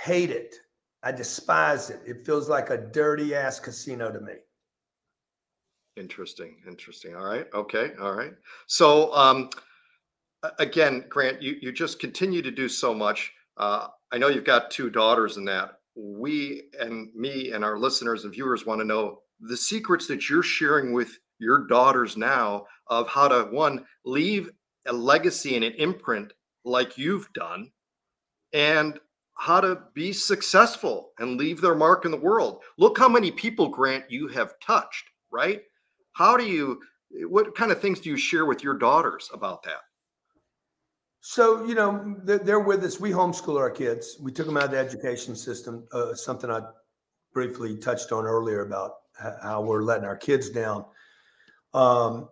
Hate 0.03 0.31
it. 0.31 0.57
I 1.05 1.13
despise 1.13 1.91
it. 1.91 2.01
It 2.05 2.27
feels 2.27 2.49
like 2.49 2.71
a 2.71 2.77
dirty 2.77 3.37
ass 3.37 3.61
casino 3.61 4.11
to 4.11 4.21
me. 4.21 4.33
Interesting. 5.97 6.57
Interesting. 6.67 7.15
All 7.15 7.25
right. 7.25 7.47
Okay. 7.55 7.93
All 8.01 8.13
right. 8.13 8.33
So, 8.67 9.15
um, 9.15 9.49
again, 10.59 11.05
Grant, 11.09 11.41
you, 11.41 11.57
you 11.63 11.71
just 11.71 12.01
continue 12.01 12.43
to 12.43 12.51
do 12.51 12.69
so 12.69 12.93
much. 12.93 13.33
Uh, 13.59 13.87
I 14.11 14.19
know 14.19 14.27
you've 14.27 14.43
got 14.43 14.73
two 14.73 14.91
daughters 14.91 15.37
in 15.37 15.45
that. 15.45 15.75
We 15.95 16.63
and 16.81 17.15
me 17.15 17.53
and 17.53 17.65
our 17.65 17.79
listeners 17.79 18.25
and 18.25 18.33
viewers 18.33 18.67
want 18.67 18.81
to 18.81 18.85
know 18.85 19.21
the 19.43 19.57
secrets 19.57 20.07
that 20.07 20.29
you're 20.29 20.43
sharing 20.43 20.93
with 20.93 21.19
your 21.39 21.67
daughters 21.67 22.17
now 22.17 22.65
of 22.87 23.09
how 23.09 23.29
to 23.29 23.45
one 23.51 23.85
leave 24.05 24.51
a 24.87 24.93
legacy 24.93 25.57
and 25.57 25.65
an 25.65 25.75
imprint 25.75 26.33
like 26.65 26.97
you've 26.97 27.33
done 27.33 27.71
and 28.53 28.99
how 29.37 29.61
to 29.61 29.81
be 29.95 30.13
successful 30.13 31.11
and 31.19 31.37
leave 31.37 31.61
their 31.61 31.75
mark 31.75 32.05
in 32.05 32.11
the 32.11 32.17
world. 32.17 32.63
Look 32.79 32.99
how 32.99 33.09
many 33.09 33.31
people, 33.31 33.69
Grant, 33.69 34.05
you 34.09 34.29
have 34.29 34.55
touched, 34.61 35.05
right? 35.33 35.63
How 36.13 36.37
do 36.37 36.45
you, 36.45 36.81
what 37.29 37.57
kind 37.57 37.73
of 37.73 37.81
things 37.81 38.01
do 38.01 38.11
you 38.11 38.17
share 38.17 38.47
with 38.47 38.63
your 38.63 38.79
daughters 38.79 39.29
about 39.33 39.63
that? 39.65 39.81
So, 41.21 41.65
you 41.65 41.75
know, 41.75 42.17
they're 42.25 42.61
with 42.61 42.85
us. 42.85 43.01
We 43.01 43.11
homeschool 43.11 43.57
our 43.57 43.71
kids. 43.71 44.17
We 44.21 44.33
took 44.33 44.47
them 44.47 44.57
out 44.57 44.65
of 44.65 44.71
the 44.73 44.79
education 44.79 45.35
system, 45.35 45.87
uh, 45.93 46.15
something 46.15 46.51
I 46.51 46.61
briefly 47.33 47.77
touched 47.77 48.13
on 48.13 48.25
earlier 48.25 48.67
about 48.67 48.93
how 49.43 49.63
we're 49.63 49.83
letting 49.83 50.05
our 50.05 50.17
kids 50.17 50.51
down. 50.51 50.85
Um, 51.75 52.29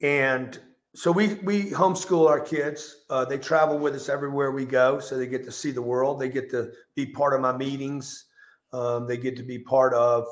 and 0.00 0.58
so 0.94 1.10
we 1.10 1.34
we 1.42 1.70
homeschool 1.70 2.28
our 2.28 2.40
kids. 2.40 3.04
Uh, 3.10 3.24
they 3.24 3.38
travel 3.38 3.78
with 3.78 3.94
us 3.94 4.08
everywhere 4.08 4.52
we 4.52 4.64
go, 4.64 5.00
so 5.00 5.16
they 5.16 5.26
get 5.26 5.44
to 5.44 5.52
see 5.52 5.70
the 5.70 5.82
world. 5.82 6.20
They 6.20 6.28
get 6.28 6.50
to 6.50 6.70
be 6.94 7.06
part 7.06 7.34
of 7.34 7.40
my 7.40 7.56
meetings. 7.56 8.26
Um, 8.72 9.06
they 9.06 9.16
get 9.16 9.36
to 9.36 9.42
be 9.42 9.58
part 9.58 9.94
of 9.94 10.26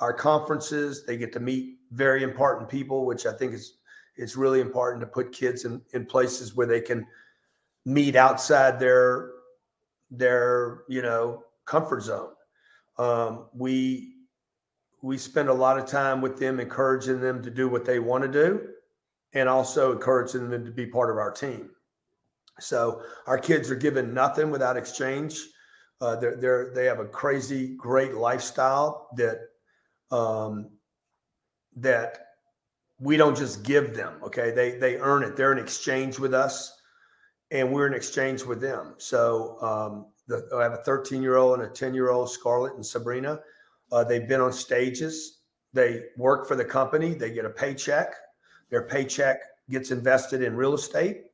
our 0.00 0.12
conferences. 0.12 1.06
They 1.06 1.16
get 1.16 1.32
to 1.34 1.40
meet 1.40 1.78
very 1.92 2.22
important 2.22 2.68
people, 2.68 3.06
which 3.06 3.26
I 3.26 3.32
think 3.32 3.54
is 3.54 3.78
it's 4.16 4.36
really 4.36 4.60
important 4.60 5.00
to 5.00 5.06
put 5.06 5.32
kids 5.32 5.64
in 5.64 5.80
in 5.94 6.04
places 6.04 6.54
where 6.54 6.66
they 6.66 6.80
can 6.80 7.06
meet 7.84 8.16
outside 8.16 8.78
their 8.78 9.30
their 10.10 10.82
you 10.88 11.00
know 11.00 11.44
comfort 11.64 12.02
zone. 12.02 12.32
Um, 12.98 13.46
we 13.54 14.14
we 15.02 15.18
spend 15.18 15.48
a 15.48 15.52
lot 15.52 15.78
of 15.78 15.84
time 15.84 16.20
with 16.20 16.38
them, 16.38 16.60
encouraging 16.60 17.20
them 17.20 17.42
to 17.42 17.50
do 17.50 17.68
what 17.68 17.84
they 17.84 17.98
want 17.98 18.22
to 18.22 18.30
do 18.30 18.68
and 19.34 19.48
also 19.48 19.92
encouraging 19.92 20.48
them 20.48 20.64
to 20.64 20.70
be 20.70 20.86
part 20.86 21.10
of 21.10 21.16
our 21.16 21.30
team. 21.30 21.70
So 22.60 23.02
our 23.26 23.38
kids 23.38 23.70
are 23.70 23.76
given 23.76 24.14
nothing 24.14 24.50
without 24.50 24.76
exchange. 24.76 25.40
Uh, 26.00 26.16
they're, 26.16 26.36
they're, 26.36 26.72
they 26.74 26.84
have 26.84 27.00
a 27.00 27.06
crazy, 27.06 27.74
great 27.76 28.14
lifestyle 28.14 29.08
that 29.16 29.38
um, 30.10 30.70
that 31.76 32.26
we 32.98 33.16
don't 33.16 33.36
just 33.36 33.62
give 33.62 33.96
them. 33.96 34.14
Okay, 34.22 34.50
they 34.50 34.72
they 34.72 34.96
earn 34.96 35.22
it. 35.22 35.36
They're 35.36 35.52
in 35.52 35.58
exchange 35.58 36.18
with 36.18 36.34
us, 36.34 36.76
and 37.50 37.72
we're 37.72 37.86
in 37.86 37.94
exchange 37.94 38.42
with 38.42 38.60
them. 38.60 38.94
So 38.98 39.56
um, 39.62 40.06
the, 40.28 40.46
I 40.54 40.62
have 40.62 40.72
a 40.72 40.82
13 40.84 41.22
year 41.22 41.36
old 41.36 41.60
and 41.60 41.68
a 41.68 41.72
10 41.72 41.94
year 41.94 42.10
old, 42.10 42.30
Scarlett 42.30 42.74
and 42.74 42.84
Sabrina. 42.84 43.40
Uh, 43.92 44.02
they've 44.02 44.26
been 44.26 44.40
on 44.40 44.52
stages. 44.52 45.40
They 45.72 46.04
work 46.16 46.48
for 46.48 46.56
the 46.56 46.64
company. 46.64 47.14
They 47.14 47.30
get 47.30 47.44
a 47.44 47.50
paycheck. 47.50 48.14
Their 48.70 48.82
paycheck 48.82 49.40
gets 49.70 49.90
invested 49.90 50.42
in 50.42 50.56
real 50.56 50.74
estate. 50.74 51.24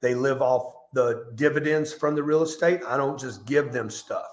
They 0.00 0.14
live 0.14 0.42
off 0.42 0.72
the 0.92 1.30
dividends 1.34 1.92
from 1.92 2.14
the 2.14 2.22
real 2.22 2.42
estate. 2.42 2.80
I 2.86 2.96
don't 2.96 3.18
just 3.18 3.46
give 3.46 3.72
them 3.72 3.90
stuff. 3.90 4.26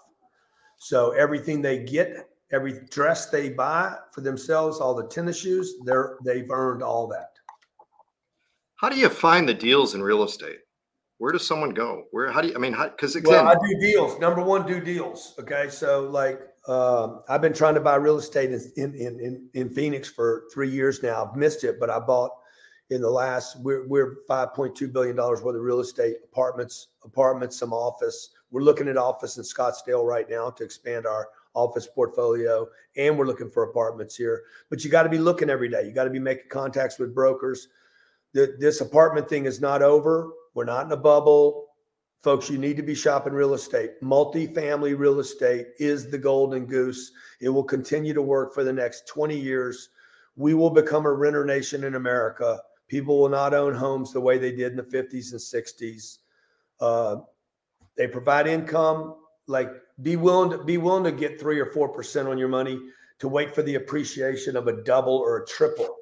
So 0.78 1.12
everything 1.12 1.62
they 1.62 1.84
get, 1.84 2.30
every 2.52 2.86
dress 2.90 3.30
they 3.30 3.50
buy 3.50 3.96
for 4.12 4.22
themselves, 4.22 4.80
all 4.80 4.96
the 4.96 5.08
tennis 5.08 5.40
shoes, 5.40 5.76
they're 5.86 6.18
they've 6.26 6.50
earned 6.50 6.84
all 6.84 7.08
that. 7.08 7.32
How 8.76 8.90
do 8.90 8.98
you 8.98 9.10
find 9.10 9.48
the 9.48 9.54
deals 9.54 9.96
in 9.96 10.02
real 10.02 10.24
estate? 10.24 10.60
Where 11.18 11.32
does 11.32 11.48
someone 11.48 11.70
go? 11.70 12.06
Where? 12.12 12.32
How 12.32 12.42
do 12.42 12.50
you? 12.50 12.56
I 12.56 12.58
mean, 12.58 12.76
because 12.78 13.18
well, 13.24 13.48
I 13.48 13.56
do 13.56 13.80
deals. 13.80 14.20
Number 14.20 14.42
one, 14.42 14.68
do 14.68 14.82
deals. 14.82 15.36
Okay, 15.40 15.70
so 15.70 16.10
like 16.10 16.42
um, 16.68 17.24
I've 17.28 17.42
been 17.42 17.54
trying 17.54 17.76
to 17.76 17.82
buy 17.82 17.96
real 17.96 18.18
estate 18.18 18.52
in, 18.52 18.62
in 18.78 19.20
in 19.20 19.50
in 19.54 19.70
Phoenix 19.70 20.10
for 20.10 20.44
three 20.54 20.70
years 20.70 21.04
now. 21.04 21.26
I've 21.26 21.36
missed 21.36 21.64
it, 21.64 21.80
but 21.80 21.90
I 21.90 22.00
bought 22.00 22.32
in 22.90 23.02
the 23.02 23.10
last 23.10 23.60
we're 23.60 23.88
we're 23.88 24.18
5.2 24.30 24.92
billion 24.94 25.16
dollars 25.16 25.42
worth 25.42 25.56
of 25.56 25.62
real 25.62 25.80
estate 25.80 26.18
apartments 26.24 26.90
apartments 27.04 27.58
some 27.58 27.74
office. 27.74 28.30
We're 28.52 28.62
looking 28.62 28.88
at 28.88 28.98
office 28.98 29.38
in 29.38 29.44
scottsdale 29.44 30.06
right 30.06 30.30
now 30.30 30.52
to 30.52 30.64
expand 30.64 31.06
our 31.06 31.30
office 31.54 31.88
portfolio 31.88 32.68
and 32.98 33.18
we're 33.18 33.26
looking 33.26 33.50
for 33.50 33.64
apartments 33.64 34.16
here. 34.16 34.44
But 34.70 34.84
you 34.84 34.90
got 34.90 35.04
to 35.04 35.10
be 35.10 35.18
looking 35.18 35.50
every 35.50 35.70
day. 35.70 35.86
You 35.86 35.92
got 35.92 36.06
to 36.06 36.10
be 36.10 36.20
making 36.20 36.50
contacts 36.50 36.98
with 36.98 37.14
brokers. 37.14 37.68
The, 38.34 38.56
this 38.60 38.82
apartment 38.82 39.28
thing 39.28 39.46
is 39.46 39.60
not 39.60 39.82
over. 39.82 40.32
We're 40.54 40.66
not 40.66 40.86
in 40.86 40.92
a 40.92 40.98
bubble 40.98 41.68
folks 42.24 42.50
you 42.50 42.58
need 42.58 42.78
to 42.78 42.84
be 42.84 42.96
shopping 42.96 43.34
real 43.34 43.54
estate 43.54 43.92
multifamily 44.02 44.98
real 44.98 45.20
estate 45.20 45.68
is 45.80 46.10
the 46.10 46.18
golden 46.18 46.66
goose 46.66 47.12
it 47.42 47.50
will 47.50 47.64
continue 47.64 48.14
to 48.14 48.22
work 48.22 48.54
for 48.54 48.64
the 48.64 48.74
next 48.74 49.08
20 49.08 49.38
years 49.38 49.90
we 50.36 50.54
will 50.54 50.70
become 50.70 51.06
a 51.06 51.12
renter 51.12 51.46
nation 51.46 51.84
in 51.84 51.96
america 51.96 52.60
People 52.94 53.20
will 53.20 53.30
not 53.30 53.56
own 53.56 53.74
homes 53.74 54.14
the 54.14 54.22
way 54.22 54.38
they 54.38 54.52
did 54.52 54.72
in 54.72 54.78
the 54.78 54.84
50s 54.84 55.32
and 55.32 55.42
60s. 55.42 56.20
Uh, 56.80 57.18
they 57.98 58.08
provide 58.08 58.46
income. 58.46 59.16
Like 59.48 59.72
be 60.04 60.16
willing 60.16 60.52
to 60.52 60.64
be 60.64 60.78
willing 60.78 61.04
to 61.04 61.12
get 61.12 61.40
three 61.40 61.60
or 61.60 61.66
four 61.66 61.90
percent 61.90 62.28
on 62.28 62.38
your 62.38 62.48
money 62.48 62.80
to 63.18 63.28
wait 63.28 63.54
for 63.56 63.62
the 63.64 63.76
appreciation 63.76 64.56
of 64.56 64.68
a 64.68 64.84
double 64.84 65.18
or 65.18 65.40
a 65.40 65.46
triple. 65.48 65.96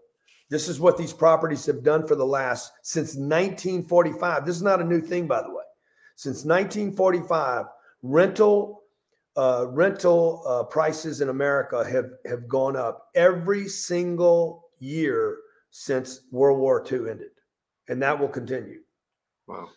This 0.49 0.67
is 0.67 0.81
what 0.81 0.97
these 0.97 1.13
properties 1.13 1.65
have 1.65 1.81
done 1.81 2.05
for 2.05 2.15
the 2.15 2.25
last 2.25 2.73
since 2.83 3.15
1945. 3.15 4.45
This 4.45 4.57
is 4.57 4.61
not 4.61 4.81
a 4.81 4.83
new 4.83 4.99
thing, 4.99 5.27
by 5.27 5.41
the 5.41 5.49
way. 5.49 5.63
Since 6.21 6.45
1945, 6.45 7.65
rental 8.03 8.83
uh, 9.35 9.65
rental 9.69 10.43
uh, 10.45 10.61
prices 10.65 11.19
in 11.19 11.29
America 11.29 11.83
have 11.83 12.11
have 12.27 12.47
gone 12.47 12.75
up 12.75 13.07
every 13.15 13.67
single 13.67 14.69
year 14.77 15.39
since 15.71 16.21
World 16.29 16.59
War 16.59 16.85
II 16.85 17.09
ended, 17.09 17.31
and 17.89 17.99
that 18.03 18.19
will 18.19 18.27
continue. 18.27 18.81
Wow. 19.47 19.69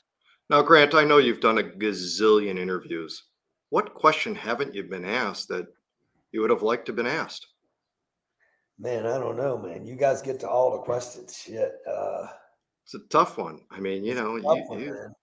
Now, 0.51 0.61
Grant, 0.61 0.95
I 0.95 1.05
know 1.05 1.17
you've 1.17 1.41
done 1.41 1.57
a 1.57 1.63
gazillion 1.63 2.59
interviews. 2.59 3.23
What 3.71 3.95
question 3.95 4.35
haven't 4.35 4.75
you 4.75 4.83
been 4.83 5.07
asked 5.07 5.49
that 5.49 5.67
you 6.33 6.43
would 6.43 6.51
have 6.51 6.63
liked 6.63 6.85
to 6.87 6.91
have 6.91 6.97
been 6.97 7.07
asked? 7.07 7.47
Man, 8.79 9.07
I 9.07 9.17
don't 9.19 9.39
know, 9.39 9.57
man. 9.57 9.87
You 9.87 9.97
guys 9.97 10.21
get 10.21 10.41
to 10.41 10.49
all 10.51 10.73
the 10.73 10.83
questions. 10.83 11.39
Shit. 11.43 11.73
Uh, 11.91 12.27
it's 12.85 12.93
a 12.93 13.09
tough 13.09 13.39
one. 13.39 13.61
I 13.71 13.81
mean, 13.81 14.05
you 14.05 14.15
know, 14.15 14.37
you, 14.37 14.43
one, 14.43 14.79
you, 14.79 15.15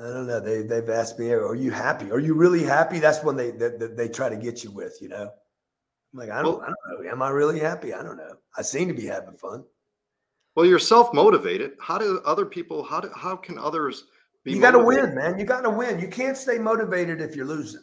I 0.00 0.12
don't 0.12 0.26
know. 0.26 0.40
They 0.40 0.62
they've 0.62 0.88
asked 0.88 1.18
me, 1.18 1.30
"Are 1.30 1.54
you 1.54 1.70
happy? 1.70 2.10
Are 2.10 2.18
you 2.18 2.34
really 2.34 2.62
happy?" 2.62 2.98
That's 2.98 3.22
when 3.22 3.36
they 3.36 3.50
they, 3.50 3.68
they 3.68 4.08
try 4.08 4.28
to 4.28 4.36
get 4.36 4.64
you 4.64 4.70
with, 4.70 4.96
you 5.00 5.08
know. 5.08 5.30
I'm 6.12 6.18
like, 6.18 6.30
I 6.30 6.42
don't, 6.42 6.58
well, 6.58 6.62
I 6.62 6.66
don't 6.66 7.04
know. 7.04 7.10
Am 7.10 7.22
I 7.22 7.28
really 7.28 7.60
happy? 7.60 7.92
I 7.92 8.02
don't 8.02 8.16
know. 8.16 8.34
I 8.56 8.62
seem 8.62 8.88
to 8.88 8.94
be 8.94 9.06
having 9.06 9.36
fun. 9.36 9.64
Well, 10.56 10.66
you're 10.66 10.78
self 10.78 11.12
motivated. 11.12 11.72
How 11.80 11.98
do 11.98 12.20
other 12.24 12.46
people? 12.46 12.82
How 12.82 13.00
do 13.00 13.10
how 13.14 13.36
can 13.36 13.58
others 13.58 14.04
be? 14.44 14.52
You 14.52 14.60
got 14.60 14.72
to 14.72 14.78
win, 14.82 15.14
man. 15.14 15.38
You 15.38 15.44
got 15.44 15.62
to 15.62 15.70
win. 15.70 16.00
You 16.00 16.08
can't 16.08 16.36
stay 16.36 16.58
motivated 16.58 17.20
if 17.20 17.36
you're 17.36 17.46
losing. 17.46 17.82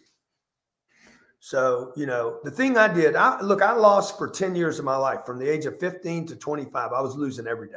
So, 1.39 1.93
you 1.95 2.07
know, 2.07 2.39
the 2.43 2.51
thing 2.51 2.77
I 2.77 2.91
did, 2.91 3.15
I 3.15 3.39
look, 3.41 3.61
I 3.61 3.73
lost 3.73 4.17
for 4.17 4.27
10 4.27 4.55
years 4.55 4.79
of 4.79 4.85
my 4.85 4.97
life 4.97 5.19
from 5.25 5.37
the 5.37 5.47
age 5.47 5.65
of 5.65 5.79
15 5.79 6.27
to 6.27 6.35
25. 6.35 6.91
I 6.91 7.01
was 7.01 7.15
losing 7.15 7.47
every 7.47 7.69
day. 7.69 7.75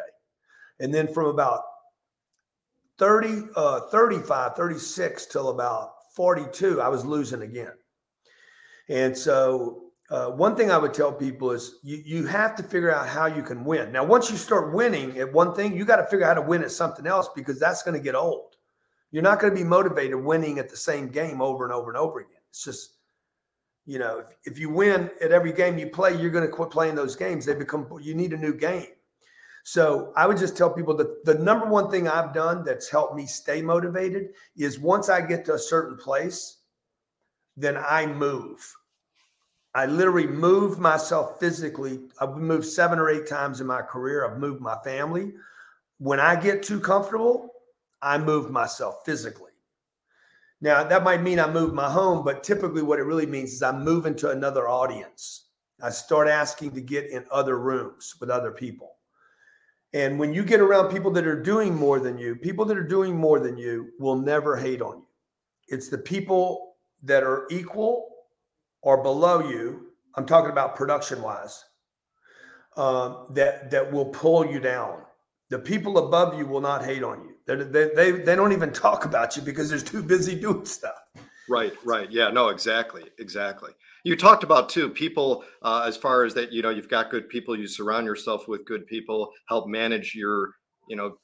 And 0.81 0.93
then 0.93 1.13
from 1.13 1.27
about 1.27 1.63
30, 3.01 3.49
uh, 3.57 3.81
35, 3.91 4.55
36 4.55 5.27
till 5.27 5.49
about 5.49 5.95
42, 6.15 6.83
I 6.83 6.89
was 6.89 7.05
losing 7.05 7.41
again. 7.41 7.73
And 8.91 9.17
so, 9.17 9.85
uh, 10.11 10.27
one 10.27 10.55
thing 10.55 10.71
I 10.71 10.77
would 10.77 10.93
tell 10.93 11.11
people 11.11 11.51
is 11.53 11.77
you, 11.83 12.03
you 12.05 12.27
have 12.27 12.55
to 12.57 12.63
figure 12.63 12.95
out 12.95 13.09
how 13.09 13.25
you 13.25 13.43
can 13.43 13.65
win. 13.65 13.91
Now, 13.91 14.05
once 14.05 14.31
you 14.31 14.37
start 14.37 14.75
winning 14.75 15.17
at 15.19 15.33
one 15.33 15.55
thing, 15.55 15.75
you 15.75 15.87
got 15.87 15.97
to 15.97 16.07
figure 16.07 16.27
out 16.27 16.37
how 16.37 16.43
to 16.43 16.49
win 16.49 16.63
at 16.63 16.73
something 16.73 17.07
else 17.07 17.31
because 17.35 17.59
that's 17.59 17.83
going 17.83 17.97
to 17.97 18.03
get 18.03 18.15
old. 18.15 18.57
You're 19.13 19.23
not 19.23 19.41
going 19.41 19.55
to 19.55 19.59
be 19.59 19.65
motivated 19.65 20.17
winning 20.17 20.59
at 20.59 20.69
the 20.69 20.77
same 20.77 21.09
game 21.09 21.41
over 21.41 21.65
and 21.65 21.73
over 21.73 21.91
and 21.91 21.97
over 21.97 22.21
again. 22.21 22.41
It's 22.51 22.65
just, 22.65 22.97
you 23.87 23.99
know, 23.99 24.19
if, 24.19 24.27
if 24.53 24.59
you 24.59 24.69
win 24.69 25.11
at 25.23 25.33
every 25.33 25.53
game 25.53 25.79
you 25.79 25.87
play, 25.87 26.21
you're 26.21 26.31
going 26.31 26.47
to 26.47 26.53
quit 26.53 26.71
playing 26.71 26.97
those 26.97 27.17
games. 27.17 27.47
They 27.47 27.55
become, 27.55 27.89
you 28.03 28.15
need 28.15 28.35
a 28.35 28.37
new 28.37 28.53
game. 28.53 28.89
So 29.71 30.13
I 30.17 30.27
would 30.27 30.37
just 30.37 30.57
tell 30.57 30.69
people 30.69 30.97
that 30.97 31.25
the 31.25 31.35
number 31.35 31.65
one 31.65 31.93
thing 31.93 32.09
I've 32.09 32.35
done 32.35 32.65
that's 32.65 32.91
helped 32.91 33.15
me 33.15 33.25
stay 33.25 33.63
motivated 33.63 34.31
is 34.57 34.81
once 34.81 35.09
I 35.09 35.21
get 35.21 35.45
to 35.45 35.55
a 35.55 35.59
certain 35.61 35.97
place, 35.97 36.57
then 37.57 37.77
I 37.77 38.07
move. 38.07 38.59
I 39.73 39.87
literally 39.87 40.27
move 40.27 40.81
myself 40.81 41.39
physically. 41.39 42.01
I've 42.21 42.37
moved 42.37 42.67
seven 42.67 42.99
or 42.99 43.11
eight 43.11 43.29
times 43.29 43.61
in 43.61 43.69
my 43.69 43.81
career. 43.81 44.27
I've 44.27 44.41
moved 44.41 44.61
my 44.61 44.77
family. 44.83 45.35
When 45.99 46.19
I 46.19 46.35
get 46.35 46.65
too 46.65 46.81
comfortable, 46.81 47.53
I 48.03 48.19
move 48.19 48.51
myself 48.51 49.05
physically. 49.07 49.53
Now, 50.61 50.83
that 50.83 51.05
might 51.05 51.23
mean 51.23 51.39
I 51.39 51.49
move 51.49 51.75
my 51.75 51.89
home, 51.89 52.25
but 52.25 52.43
typically 52.43 52.83
what 52.83 52.99
it 52.99 53.05
really 53.05 53.25
means 53.25 53.53
is 53.53 53.63
I'm 53.63 53.85
moving 53.85 54.17
to 54.17 54.31
another 54.31 54.69
audience. 54.69 55.45
I 55.81 55.91
start 55.91 56.27
asking 56.27 56.73
to 56.73 56.81
get 56.81 57.09
in 57.09 57.25
other 57.31 57.57
rooms 57.61 58.17
with 58.19 58.31
other 58.31 58.51
people. 58.51 58.97
And 59.93 60.19
when 60.19 60.33
you 60.33 60.45
get 60.45 60.61
around 60.61 60.91
people 60.91 61.11
that 61.13 61.27
are 61.27 61.41
doing 61.41 61.75
more 61.75 61.99
than 61.99 62.17
you, 62.17 62.37
people 62.37 62.65
that 62.67 62.79
are 62.79 62.87
doing 62.87 63.17
more 63.17 63.41
than 63.41 63.57
you 63.57 63.91
will 63.99 64.17
never 64.17 64.57
hate 64.57 64.81
on 64.81 64.99
you. 64.99 65.07
It's 65.69 65.89
the 65.89 65.99
people 65.99 66.77
that 67.03 67.23
are 67.23 67.47
equal 67.51 68.09
or 68.83 69.03
below 69.03 69.49
you. 69.49 69.89
I'm 70.15 70.27
talking 70.27 70.51
about 70.51 70.77
production 70.77 71.23
wise. 71.23 71.65
Um, 72.77 73.27
that 73.31 73.71
that 73.73 73.91
will 73.93 74.07
pull 74.07 74.47
you 74.47 74.61
down. 74.61 75.03
The 75.49 75.59
people 75.59 75.99
above 75.99 76.39
you 76.39 76.47
will 76.47 76.61
not 76.61 76.85
hate 76.85 77.03
on 77.03 77.25
you. 77.25 77.35
They, 77.45 77.89
they, 77.89 78.11
they 78.13 78.37
don't 78.37 78.53
even 78.53 78.73
talk 78.73 79.05
about 79.05 79.37
you 79.37 79.43
because 79.43 79.69
they're 79.69 79.81
too 79.81 80.05
busy 80.05 80.39
doing 80.39 80.65
stuff. 80.65 80.95
Right, 81.49 81.73
right. 81.85 82.09
Yeah, 82.11 82.31
no, 82.31 82.49
exactly. 82.49 83.03
Exactly. 83.19 83.73
You 84.05 84.17
talked 84.17 84.45
about 84.45 84.69
too 84.69 84.89
people 84.89 85.45
uh, 85.63 85.85
as 85.87 85.97
far 85.97 86.25
as 86.25 86.35
that, 86.35 86.53
you 86.53 86.63
know, 86.63 86.71
you've 86.71 86.89
got 86.89 87.11
good 87.11 87.29
people, 87.29 87.59
you 87.59 87.67
surround 87.67 88.07
yourself 88.07 88.49
with 88.49 88.65
good 88.65 88.87
people, 88.87 89.31
help 89.49 89.69
manage 89.69 90.15
your, 90.15 90.53
you 90.89 90.97
know, 90.97 91.19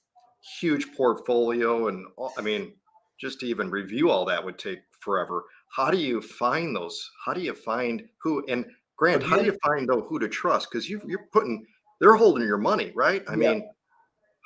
huge 0.60 0.92
portfolio. 0.94 1.88
And 1.88 2.06
I 2.36 2.42
mean, 2.42 2.72
just 3.20 3.40
to 3.40 3.46
even 3.46 3.70
review 3.70 4.10
all 4.10 4.24
that 4.26 4.44
would 4.44 4.58
take 4.58 4.80
forever. 5.00 5.44
How 5.74 5.90
do 5.90 5.96
you 5.96 6.20
find 6.20 6.74
those? 6.74 7.10
How 7.24 7.32
do 7.32 7.40
you 7.40 7.54
find 7.54 8.04
who? 8.18 8.44
And 8.48 8.66
Grant, 8.96 9.22
how 9.22 9.36
do 9.36 9.44
you 9.44 9.56
find 9.62 9.88
though 9.88 10.02
who 10.02 10.18
to 10.18 10.28
trust? 10.28 10.70
Because 10.70 10.88
you 10.88 11.00
you're 11.06 11.26
putting, 11.32 11.66
they're 12.00 12.14
holding 12.14 12.46
your 12.46 12.58
money, 12.58 12.92
right? 12.94 13.22
I 13.28 13.32
yeah. 13.32 13.36
mean, 13.36 13.68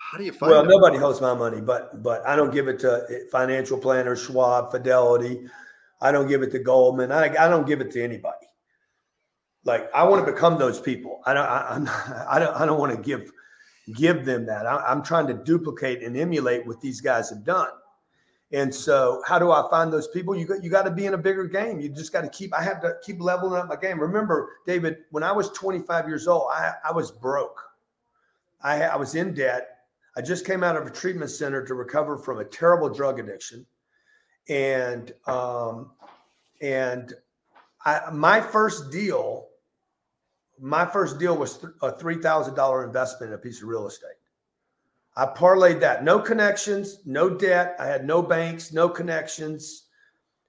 how 0.01 0.19
do 0.19 0.25
you 0.25 0.33
find? 0.33 0.51
Well, 0.51 0.63
them? 0.63 0.71
nobody 0.71 0.99
holds 0.99 1.21
my 1.21 1.35
money, 1.35 1.61
but 1.61 2.03
but 2.03 2.27
I 2.27 2.35
don't 2.35 2.53
give 2.53 2.69
it 2.69 2.79
to 2.81 3.07
eh, 3.11 3.19
financial 3.31 3.79
planners, 3.79 4.23
Schwab, 4.23 4.71
Fidelity. 4.73 5.47
I 6.01 6.13
don't 6.13 6.29
give 6.29 6.43
it 6.43 6.51
to 6.53 6.59
Goldman. 6.59 7.13
I 7.13 7.27
I 7.27 7.49
don't 7.49 7.67
give 7.67 7.81
it 7.81 7.91
to 7.93 8.03
anybody. 8.03 8.47
Like 9.65 9.91
I 9.95 10.05
want 10.05 10.25
to 10.25 10.33
become 10.33 10.59
those 10.59 10.81
people. 10.81 11.21
I 11.27 11.35
don't. 11.35 11.47
I, 11.47 11.67
I'm. 11.71 11.89
I 12.29 12.39
don't. 12.39 12.55
I 12.57 12.67
don't 12.67 12.79
want 12.79 12.95
to 12.95 13.03
give 13.03 13.31
give 13.95 14.25
them 14.25 14.47
that. 14.47 14.67
I, 14.67 14.77
I'm 14.77 15.03
trying 15.03 15.27
to 15.29 15.35
duplicate 15.35 16.03
and 16.03 16.17
emulate 16.17 16.67
what 16.67 16.81
these 16.81 17.01
guys 17.01 17.31
have 17.31 17.45
done. 17.45 17.71
And 18.53 18.75
so, 18.75 19.23
how 19.27 19.39
do 19.39 19.53
I 19.53 19.69
find 19.71 19.93
those 19.93 20.09
people? 20.09 20.35
You 20.35 20.45
got 20.45 20.65
you 20.65 20.71
got 20.71 20.83
to 20.83 20.91
be 20.91 21.07
in 21.07 21.15
a 21.15 21.19
bigger 21.19 21.47
game. 21.47 21.79
You 21.79 21.89
just 21.89 22.13
got 22.13 22.23
to 22.23 22.29
keep. 22.29 22.53
I 22.55 22.63
have 22.63 22.81
to 22.83 22.95
keep 23.05 23.21
leveling 23.21 23.61
up 23.61 23.69
my 23.69 23.77
game. 23.77 24.01
Remember, 24.01 24.57
David, 24.67 24.99
when 25.11 25.23
I 25.23 25.31
was 25.31 25.51
25 25.51 26.09
years 26.09 26.27
old, 26.27 26.49
I 26.51 26.73
I 26.85 26.93
was 26.93 27.13
broke. 27.13 27.61
I 28.63 28.83
I 28.83 28.97
was 28.97 29.15
in 29.15 29.35
debt. 29.35 29.69
I 30.17 30.23
just 30.23 30.45
came 30.45 30.65
out 30.65 30.77
of 30.77 30.87
a 30.87 30.91
treatment 30.91 31.31
center 31.31 31.65
to 31.65 31.75
recover 31.75 32.19
from 32.19 32.41
a 32.41 32.45
terrible 32.45 32.89
drug 32.89 33.21
addiction, 33.21 33.65
and 34.51 35.13
um, 35.27 35.93
and 36.61 37.15
I, 37.87 38.11
my 38.13 38.41
first 38.41 38.91
deal, 38.91 39.47
my 40.59 40.85
first 40.85 41.19
deal 41.19 41.37
was 41.37 41.57
th- 41.57 41.73
a 41.81 41.93
three 41.93 42.21
thousand 42.21 42.55
dollar 42.55 42.85
investment 42.85 43.33
in 43.33 43.39
a 43.39 43.41
piece 43.41 43.63
of 43.63 43.69
real 43.69 43.87
estate. 43.87 44.11
I 45.17 45.27
parlayed 45.27 45.81
that, 45.81 46.05
no 46.05 46.19
connections, 46.19 46.99
no 47.07 47.31
debt. 47.31 47.77
I 47.79 47.87
had 47.87 48.05
no 48.05 48.23
banks, 48.23 48.73
no 48.73 48.89
connections. 48.89 49.87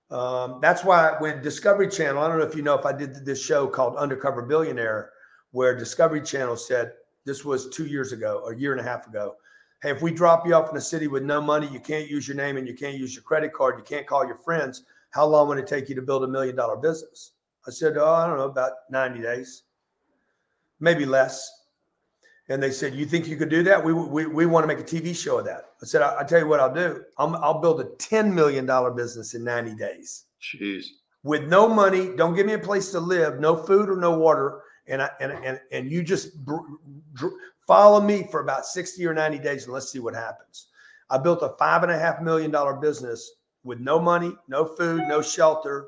Um, 0.10 0.60
that's 0.62 0.84
why 0.84 1.16
when 1.20 1.42
Discovery 1.42 1.88
Channel, 1.88 2.22
I 2.22 2.28
don't 2.28 2.40
know 2.40 2.46
if 2.46 2.56
you 2.56 2.62
know 2.64 2.78
if 2.78 2.86
I 2.86 2.92
did 2.92 3.26
this 3.26 3.42
show 3.42 3.68
called 3.68 3.96
Undercover 3.96 4.42
Billionaire, 4.42 5.12
where 5.52 5.78
Discovery 5.78 6.22
Channel 6.22 6.58
said 6.58 6.94
this 7.24 7.46
was 7.46 7.70
two 7.70 7.86
years 7.86 8.12
ago, 8.12 8.48
a 8.48 8.56
year 8.56 8.72
and 8.72 8.82
a 8.82 8.84
half 8.84 9.08
ago 9.08 9.36
hey, 9.82 9.92
if 9.92 10.02
we 10.02 10.12
drop 10.12 10.46
you 10.46 10.54
off 10.54 10.70
in 10.70 10.78
a 10.78 10.82
city 10.82 11.08
with 11.08 11.24
no 11.24 11.42
money, 11.42 11.68
you 11.72 11.80
can't 11.80 12.10
use 12.10 12.28
your 12.28 12.38
name 12.38 12.58
and 12.58 12.68
you 12.68 12.74
can't 12.74 12.98
use 12.98 13.14
your 13.14 13.24
credit 13.24 13.54
card, 13.54 13.78
you 13.78 13.84
can't 13.84 14.08
call 14.08 14.26
your 14.26 14.38
friends. 14.38 14.84
How 15.12 15.26
long 15.26 15.48
would 15.50 15.58
it 15.58 15.68
take 15.68 15.90
you 15.90 15.96
to 15.96 16.02
build 16.02 16.24
a 16.24 16.28
million 16.28 16.56
dollar 16.56 16.78
business? 16.78 17.32
I 17.68 17.72
said, 17.72 17.98
oh, 17.98 18.14
I 18.14 18.28
don't 18.28 18.38
know, 18.38 18.46
about 18.46 18.72
90 18.90 19.22
days, 19.22 19.64
maybe 20.80 21.06
less. 21.06 21.50
And 22.50 22.62
they 22.62 22.72
said, 22.72 22.96
you 22.96 23.06
think 23.06 23.28
you 23.28 23.38
could 23.38 23.50
do 23.50 23.64
that? 23.64 23.84
We, 23.84 23.94
we, 23.94 24.26
we 24.26 24.46
want 24.46 24.64
to 24.64 24.68
make 24.68 24.80
a 24.80 24.84
TV 24.84 25.16
show 25.16 25.40
of 25.40 25.46
that. 25.46 25.66
I 25.82 25.86
said, 25.86 26.02
I, 26.02 26.22
will 26.22 26.28
tell 26.28 26.40
you 26.40 26.48
what 26.48 26.60
I'll 26.60 26.74
do. 26.74 27.04
I'll, 27.18 27.36
I'll 27.38 27.62
build 27.62 27.80
a 27.82 27.86
$10 27.86 28.34
million 28.34 28.66
business 28.96 29.36
in 29.36 29.44
90 29.44 29.76
days. 29.76 30.26
Jeez. 30.42 30.86
With 31.24 31.48
no 31.48 31.70
money, 31.70 32.10
don't 32.16 32.36
give 32.36 32.48
me 32.48 32.54
a 32.54 32.60
place 32.60 32.92
to 32.92 33.00
live, 33.00 33.40
no 33.40 33.56
food 33.56 33.90
or 33.90 33.96
no 33.96 34.18
water. 34.18 34.64
And, 34.88 35.02
I, 35.02 35.12
and, 35.20 35.32
and, 35.32 35.60
and 35.72 35.92
you 35.92 36.04
just 36.04 36.32
Follow 37.68 38.02
me 38.02 38.28
for 38.30 38.42
about 38.42 38.66
60 38.66 39.06
or 39.06 39.14
90 39.14 39.40
days 39.40 39.66
and 39.66 39.74
let's 39.74 39.92
see 39.92 40.00
what 40.00 40.16
happens. 40.16 40.68
I 41.10 41.18
built 41.18 41.44
a 41.44 41.50
five 41.60 41.84
and 41.84 41.92
a 41.92 42.00
half 42.00 42.22
million 42.22 42.52
dollar 42.52 42.74
business 42.76 43.32
with 43.64 43.80
no 43.80 44.00
money, 44.00 44.34
no 44.48 44.66
food, 44.66 45.04
no 45.08 45.22
shelter. 45.22 45.88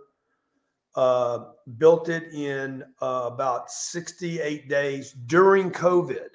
Uh, 0.95 1.45
built 1.79 2.07
it 2.07 2.31
in 2.33 2.83
uh, 3.01 3.27
about 3.31 3.71
68 3.71 4.69
days 4.69 5.13
during 5.25 5.71
COVID 5.71 6.27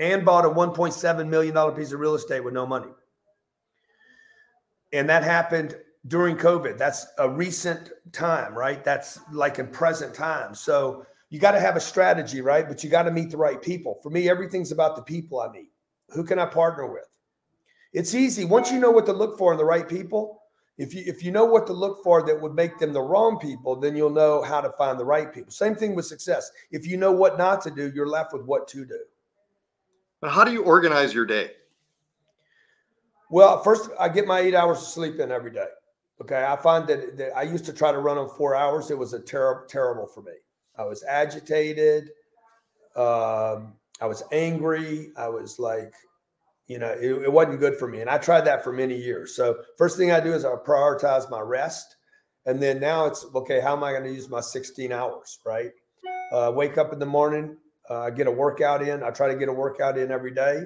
and 0.00 0.24
bought 0.24 0.44
a 0.44 0.48
$1.7 0.48 1.28
million 1.28 1.76
piece 1.76 1.92
of 1.92 2.00
real 2.00 2.16
estate 2.16 2.42
with 2.42 2.54
no 2.54 2.66
money. 2.66 2.90
And 4.92 5.08
that 5.08 5.22
happened 5.22 5.76
during 6.08 6.36
COVID. 6.36 6.78
That's 6.78 7.06
a 7.18 7.28
recent 7.28 7.92
time, 8.10 8.54
right? 8.54 8.82
That's 8.82 9.20
like 9.30 9.58
in 9.58 9.68
present 9.68 10.14
time. 10.14 10.54
So 10.54 11.06
you 11.30 11.38
got 11.38 11.52
to 11.52 11.60
have 11.60 11.76
a 11.76 11.80
strategy, 11.80 12.40
right? 12.40 12.68
But 12.68 12.82
you 12.84 12.90
got 12.90 13.04
to 13.04 13.10
meet 13.10 13.30
the 13.30 13.36
right 13.36 13.62
people. 13.62 13.98
For 14.02 14.10
me, 14.10 14.28
everything's 14.28 14.72
about 14.72 14.96
the 14.96 15.02
people 15.02 15.40
I 15.40 15.50
meet. 15.50 15.70
Who 16.10 16.24
can 16.24 16.38
I 16.40 16.46
partner 16.46 16.90
with? 16.92 17.08
It's 17.92 18.14
easy 18.14 18.44
once 18.44 18.70
you 18.70 18.78
know 18.78 18.90
what 18.90 19.06
to 19.06 19.12
look 19.12 19.38
for 19.38 19.52
in 19.52 19.58
the 19.58 19.64
right 19.64 19.88
people. 19.88 20.42
If 20.78 20.94
you 20.94 21.02
if 21.06 21.22
you 21.22 21.30
know 21.30 21.44
what 21.44 21.66
to 21.66 21.72
look 21.72 22.02
for 22.02 22.22
that 22.24 22.40
would 22.40 22.54
make 22.54 22.78
them 22.78 22.92
the 22.92 23.02
wrong 23.02 23.38
people, 23.38 23.76
then 23.76 23.96
you'll 23.96 24.10
know 24.10 24.42
how 24.42 24.60
to 24.60 24.70
find 24.78 24.98
the 24.98 25.04
right 25.04 25.32
people. 25.32 25.50
Same 25.50 25.74
thing 25.74 25.94
with 25.94 26.06
success. 26.06 26.50
If 26.70 26.86
you 26.86 26.96
know 26.96 27.12
what 27.12 27.36
not 27.36 27.60
to 27.62 27.70
do, 27.70 27.92
you're 27.94 28.08
left 28.08 28.32
with 28.32 28.42
what 28.42 28.66
to 28.68 28.84
do. 28.84 28.98
But 30.20 30.30
how 30.30 30.44
do 30.44 30.52
you 30.52 30.62
organize 30.62 31.12
your 31.12 31.26
day? 31.26 31.50
Well, 33.28 33.62
first 33.62 33.90
I 33.98 34.08
get 34.08 34.26
my 34.26 34.40
eight 34.40 34.54
hours 34.54 34.78
of 34.78 34.84
sleep 34.84 35.20
in 35.20 35.30
every 35.30 35.50
day. 35.50 35.68
Okay, 36.22 36.44
I 36.44 36.56
find 36.56 36.86
that, 36.88 37.16
that 37.16 37.36
I 37.36 37.42
used 37.42 37.64
to 37.66 37.72
try 37.72 37.92
to 37.92 37.98
run 37.98 38.18
on 38.18 38.28
four 38.28 38.54
hours. 38.54 38.90
It 38.90 38.98
was 38.98 39.12
a 39.12 39.20
terrible 39.20 39.66
terrible 39.68 40.06
for 40.06 40.22
me. 40.22 40.32
I 40.80 40.84
was 40.84 41.04
agitated. 41.04 42.10
Um, 42.96 43.74
I 44.00 44.06
was 44.06 44.22
angry. 44.32 45.12
I 45.14 45.28
was 45.28 45.58
like, 45.58 45.92
you 46.68 46.78
know, 46.78 46.88
it, 46.88 47.10
it, 47.24 47.32
wasn't 47.32 47.60
good 47.60 47.76
for 47.76 47.86
me. 47.86 48.00
And 48.00 48.08
I 48.08 48.16
tried 48.16 48.42
that 48.42 48.64
for 48.64 48.72
many 48.72 48.96
years. 48.96 49.36
So 49.36 49.58
first 49.76 49.98
thing 49.98 50.10
I 50.10 50.20
do 50.20 50.32
is 50.32 50.44
I 50.44 50.54
prioritize 50.54 51.30
my 51.30 51.40
rest. 51.40 51.96
And 52.46 52.62
then 52.62 52.80
now 52.80 53.04
it's 53.04 53.26
okay, 53.34 53.60
how 53.60 53.76
am 53.76 53.84
I 53.84 53.92
going 53.92 54.04
to 54.04 54.12
use 54.12 54.30
my 54.30 54.40
16 54.40 54.90
hours, 54.90 55.40
right? 55.44 55.70
Uh, 56.32 56.50
wake 56.54 56.78
up 56.78 56.94
in 56.94 56.98
the 56.98 57.06
morning, 57.06 57.58
uh, 57.90 58.08
get 58.08 58.26
a 58.26 58.30
workout 58.30 58.80
in. 58.80 59.02
I 59.02 59.10
try 59.10 59.28
to 59.28 59.36
get 59.36 59.50
a 59.50 59.52
workout 59.52 59.98
in 59.98 60.10
every 60.10 60.32
day. 60.32 60.62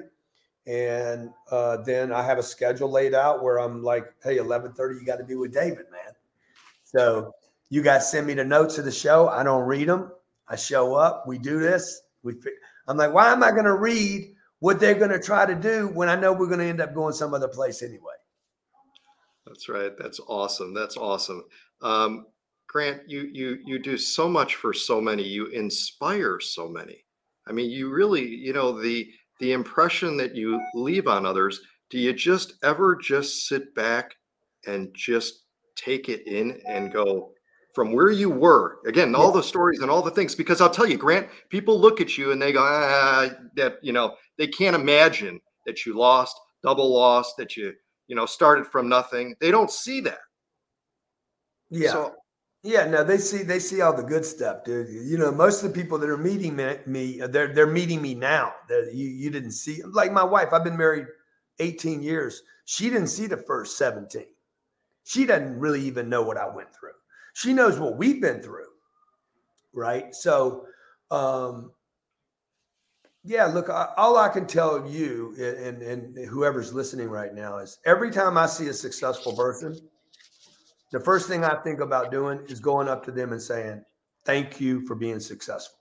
And 0.65 1.31
uh, 1.51 1.77
then 1.77 2.13
I 2.13 2.23
have 2.23 2.37
a 2.37 2.43
schedule 2.43 2.89
laid 2.89 3.13
out 3.13 3.43
where 3.43 3.59
I'm 3.59 3.83
like, 3.83 4.05
hey, 4.23 4.37
11:30, 4.37 4.99
you 4.99 5.05
got 5.05 5.17
to 5.17 5.25
be 5.25 5.35
with 5.35 5.53
David, 5.53 5.85
man. 5.91 6.13
So 6.85 7.33
you 7.75 7.81
guys 7.81 8.09
send 8.09 8.25
me 8.25 8.33
the 8.33 8.45
notes 8.45 8.77
of 8.77 8.85
the 8.85 8.91
show. 8.91 9.27
I 9.27 9.43
don't 9.43 9.65
read 9.65 9.89
them. 9.89 10.09
I 10.47 10.55
show 10.55 10.95
up. 10.95 11.25
We 11.27 11.37
do 11.37 11.59
this. 11.59 12.03
We. 12.23 12.35
I'm 12.87 12.95
like, 12.95 13.13
why 13.13 13.33
am 13.33 13.43
I 13.43 13.51
going 13.51 13.65
to 13.65 13.75
read 13.75 14.33
what 14.59 14.79
they're 14.79 14.95
going 14.95 15.11
to 15.11 15.19
try 15.19 15.45
to 15.45 15.55
do 15.55 15.89
when 15.89 16.07
I 16.07 16.15
know 16.15 16.31
we're 16.31 16.47
going 16.47 16.59
to 16.59 16.65
end 16.65 16.79
up 16.79 16.95
going 16.95 17.13
some 17.13 17.33
other 17.33 17.49
place 17.49 17.83
anyway? 17.83 18.13
That's 19.45 19.67
right. 19.67 19.91
That's 19.97 20.21
awesome. 20.25 20.73
That's 20.73 20.95
awesome. 20.95 21.43
Um, 21.81 22.27
Grant, 22.69 23.01
you 23.09 23.29
you 23.33 23.57
you 23.65 23.77
do 23.77 23.97
so 23.97 24.29
much 24.29 24.55
for 24.55 24.71
so 24.71 25.01
many. 25.01 25.23
You 25.23 25.47
inspire 25.47 26.39
so 26.39 26.69
many. 26.69 27.03
I 27.45 27.51
mean, 27.51 27.69
you 27.69 27.89
really, 27.91 28.25
you 28.25 28.53
know, 28.53 28.81
the 28.81 29.05
the 29.41 29.51
impression 29.51 30.15
that 30.15 30.33
you 30.33 30.61
leave 30.75 31.07
on 31.09 31.25
others. 31.25 31.59
Do 31.89 31.99
you 31.99 32.13
just 32.13 32.53
ever 32.63 32.95
just 32.95 33.49
sit 33.49 33.75
back 33.75 34.15
and 34.65 34.93
just 34.93 35.43
take 35.75 36.07
it 36.07 36.25
in 36.25 36.61
and 36.65 36.93
go 36.93 37.34
from 37.75 37.91
where 37.91 38.09
you 38.09 38.29
were. 38.29 38.79
Again 38.87 39.13
all 39.13 39.31
the 39.31 39.43
stories 39.43 39.81
and 39.81 39.91
all 39.91 40.01
the 40.01 40.09
things 40.09 40.33
because 40.33 40.61
i'll 40.61 40.69
tell 40.69 40.87
you 40.87 40.97
grant 40.97 41.27
people 41.49 41.79
look 41.79 42.01
at 42.01 42.17
you 42.17 42.31
and 42.31 42.41
they 42.41 42.51
go 42.51 42.63
ah, 42.63 43.29
that 43.55 43.75
you 43.81 43.93
know 43.93 44.15
they 44.37 44.47
can't 44.47 44.75
imagine 44.75 45.39
that 45.65 45.85
you 45.85 45.95
lost 45.97 46.39
double 46.63 46.91
lost 46.91 47.35
that 47.37 47.55
you 47.55 47.73
you 48.07 48.15
know 48.15 48.25
started 48.25 48.65
from 48.65 48.89
nothing. 48.89 49.35
They 49.39 49.51
don't 49.51 49.69
see 49.69 50.01
that. 50.01 50.19
Yeah. 51.69 51.91
So, 51.91 52.15
yeah 52.63 52.85
no 52.85 53.03
they 53.03 53.17
see 53.17 53.43
they 53.43 53.59
see 53.59 53.81
all 53.81 53.95
the 53.95 54.03
good 54.03 54.25
stuff 54.25 54.63
dude. 54.63 54.87
You 54.89 55.17
know 55.17 55.31
most 55.31 55.63
of 55.63 55.73
the 55.73 55.81
people 55.81 55.97
that 55.99 56.09
are 56.09 56.17
meeting 56.17 56.55
me 56.55 57.21
they're 57.29 57.53
they're 57.53 57.67
meeting 57.67 58.01
me 58.01 58.15
now. 58.15 58.53
They're, 58.69 58.89
you 58.89 59.07
you 59.07 59.29
didn't 59.29 59.51
see 59.51 59.83
like 59.83 60.11
my 60.11 60.23
wife 60.23 60.49
i've 60.53 60.63
been 60.63 60.77
married 60.77 61.05
18 61.59 62.01
years. 62.01 62.41
She 62.65 62.89
didn't 62.89 63.09
see 63.09 63.27
the 63.27 63.37
first 63.37 63.77
17 63.77 64.25
she 65.05 65.25
doesn't 65.25 65.57
really 65.57 65.81
even 65.81 66.09
know 66.09 66.21
what 66.21 66.37
i 66.37 66.47
went 66.47 66.67
through 66.73 66.89
she 67.35 67.53
knows 67.53 67.79
what 67.79 67.97
we've 67.97 68.21
been 68.21 68.41
through 68.41 68.65
right 69.73 70.13
so 70.15 70.65
um 71.11 71.71
yeah, 73.27 73.45
look, 73.47 73.71
I, 73.71 73.89
all 73.97 74.17
I 74.17 74.29
can 74.29 74.45
tell 74.45 74.87
you 74.87 75.33
and, 75.39 75.81
and, 75.81 76.15
and 76.15 76.27
whoever's 76.27 76.73
listening 76.73 77.09
right 77.09 77.33
now 77.33 77.57
is 77.57 77.79
every 77.83 78.11
time 78.11 78.37
I 78.37 78.45
see 78.45 78.67
a 78.67 78.73
successful 78.73 79.35
person, 79.35 79.75
the 80.91 80.99
first 80.99 81.27
thing 81.27 81.43
I 81.43 81.55
think 81.55 81.79
about 81.79 82.11
doing 82.11 82.39
is 82.47 82.59
going 82.59 82.87
up 82.87 83.03
to 83.05 83.11
them 83.11 83.31
and 83.31 83.41
saying, 83.41 83.83
Thank 84.25 84.61
you 84.61 84.85
for 84.85 84.95
being 84.95 85.19
successful. 85.19 85.79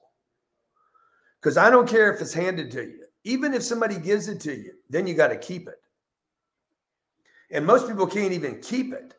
Because 1.40 1.59
I 1.59 1.71
don't 1.71 1.88
care 1.88 2.12
if 2.12 2.21
it's 2.21 2.33
handed 2.33 2.71
to 2.73 2.83
you, 2.83 3.05
even 3.25 3.53
if 3.53 3.62
somebody 3.62 3.99
gives 3.99 4.29
it 4.29 4.40
to 4.40 4.55
you, 4.55 4.73
then 4.88 5.07
you 5.07 5.14
got 5.14 5.29
to 5.29 5.37
keep 5.37 5.69
it. 5.69 5.81
And 7.51 7.64
most 7.67 7.87
people 7.87 8.07
can't 8.07 8.33
even 8.33 8.61
keep 8.61 8.93
it, 8.93 9.14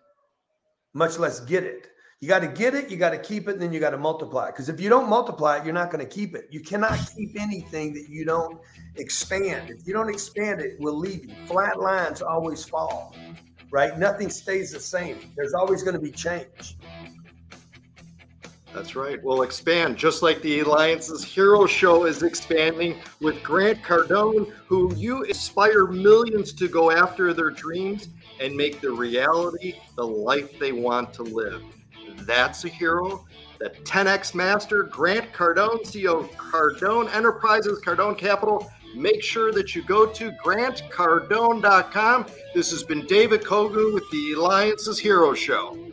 much 0.94 1.20
less 1.20 1.40
get 1.42 1.64
it. 1.64 1.90
You 2.26 2.30
got 2.30 2.40
to 2.40 2.48
get 2.48 2.74
it, 2.74 2.90
you 2.90 2.98
got 2.98 3.12
to 3.12 3.20
keep 3.20 3.48
it, 3.48 3.52
and 3.52 3.62
then 3.62 3.72
you 3.72 3.80
got 3.80 3.92
to 3.92 4.00
multiply 4.00 4.48
it. 4.48 4.54
Because 4.54 4.68
if 4.68 4.82
you 4.82 4.90
don't 4.90 5.08
multiply 5.08 5.58
it, 5.58 5.64
you're 5.64 5.76
not 5.76 5.92
going 5.92 6.04
to 6.04 6.12
keep 6.12 6.34
it. 6.34 6.48
You 6.50 6.60
cannot 6.60 6.98
keep 7.16 7.40
anything 7.40 7.94
that 7.94 8.10
you 8.10 8.26
don't 8.26 8.60
expand. 8.96 9.70
If 9.70 9.86
you 9.86 9.94
don't 9.94 10.10
expand 10.10 10.60
it, 10.60 10.72
it 10.72 10.80
will 10.80 10.98
leave 10.98 11.26
you. 11.26 11.36
Flat 11.46 11.80
lines 11.80 12.24
always 12.24 12.66
fall, 12.66 13.16
right? 13.70 13.96
Nothing 14.00 14.32
stays 14.32 14.72
the 14.72 14.80
same. 14.80 15.20
There's 15.38 15.54
always 15.54 15.84
going 15.84 15.94
to 15.94 16.02
be 16.02 16.10
change. 16.10 16.78
That's 18.74 18.96
right. 18.96 19.24
We'll 19.24 19.44
expand 19.44 19.96
just 19.96 20.24
like 20.24 20.42
the 20.42 20.62
Eliance's 20.62 21.24
Hero 21.24 21.68
Show 21.68 22.06
is 22.06 22.24
expanding 22.24 22.98
with 23.22 23.44
Grant 23.44 23.84
Cardone, 23.84 24.52
who 24.66 24.92
you 24.96 25.22
inspire 25.26 25.86
millions 25.86 26.54
to 26.54 26.68
go 26.68 26.90
after 26.90 27.36
their 27.36 27.52
dreams 27.52 28.10
and 28.42 28.56
make 28.56 28.82
the 28.82 28.90
reality 28.90 29.76
the 29.96 30.08
life 30.08 30.58
they 30.58 30.72
want 30.72 31.14
to 31.14 31.22
live. 31.22 31.62
That's 32.26 32.66
a 32.66 32.70
hero. 32.70 33.26
The 33.60 33.70
10X 33.70 34.36
Master, 34.36 34.84
Grant 34.84 35.32
Cardone, 35.32 35.82
CEO 35.84 36.30
Cardone 36.32 37.14
Enterprises, 37.14 37.80
Cardone 37.82 38.18
Capital. 38.18 38.70
Make 38.96 39.22
sure 39.24 39.52
that 39.52 39.76
you 39.76 39.84
go 39.84 40.06
to 40.06 40.32
grantcardone.com. 40.32 42.26
This 42.54 42.72
has 42.72 42.84
been 42.84 43.06
David 43.06 43.42
Kogan 43.42 43.94
with 43.94 44.10
the 44.12 44.34
Eliance's 44.34 45.00
Hero 45.00 45.34
Show. 45.34 45.85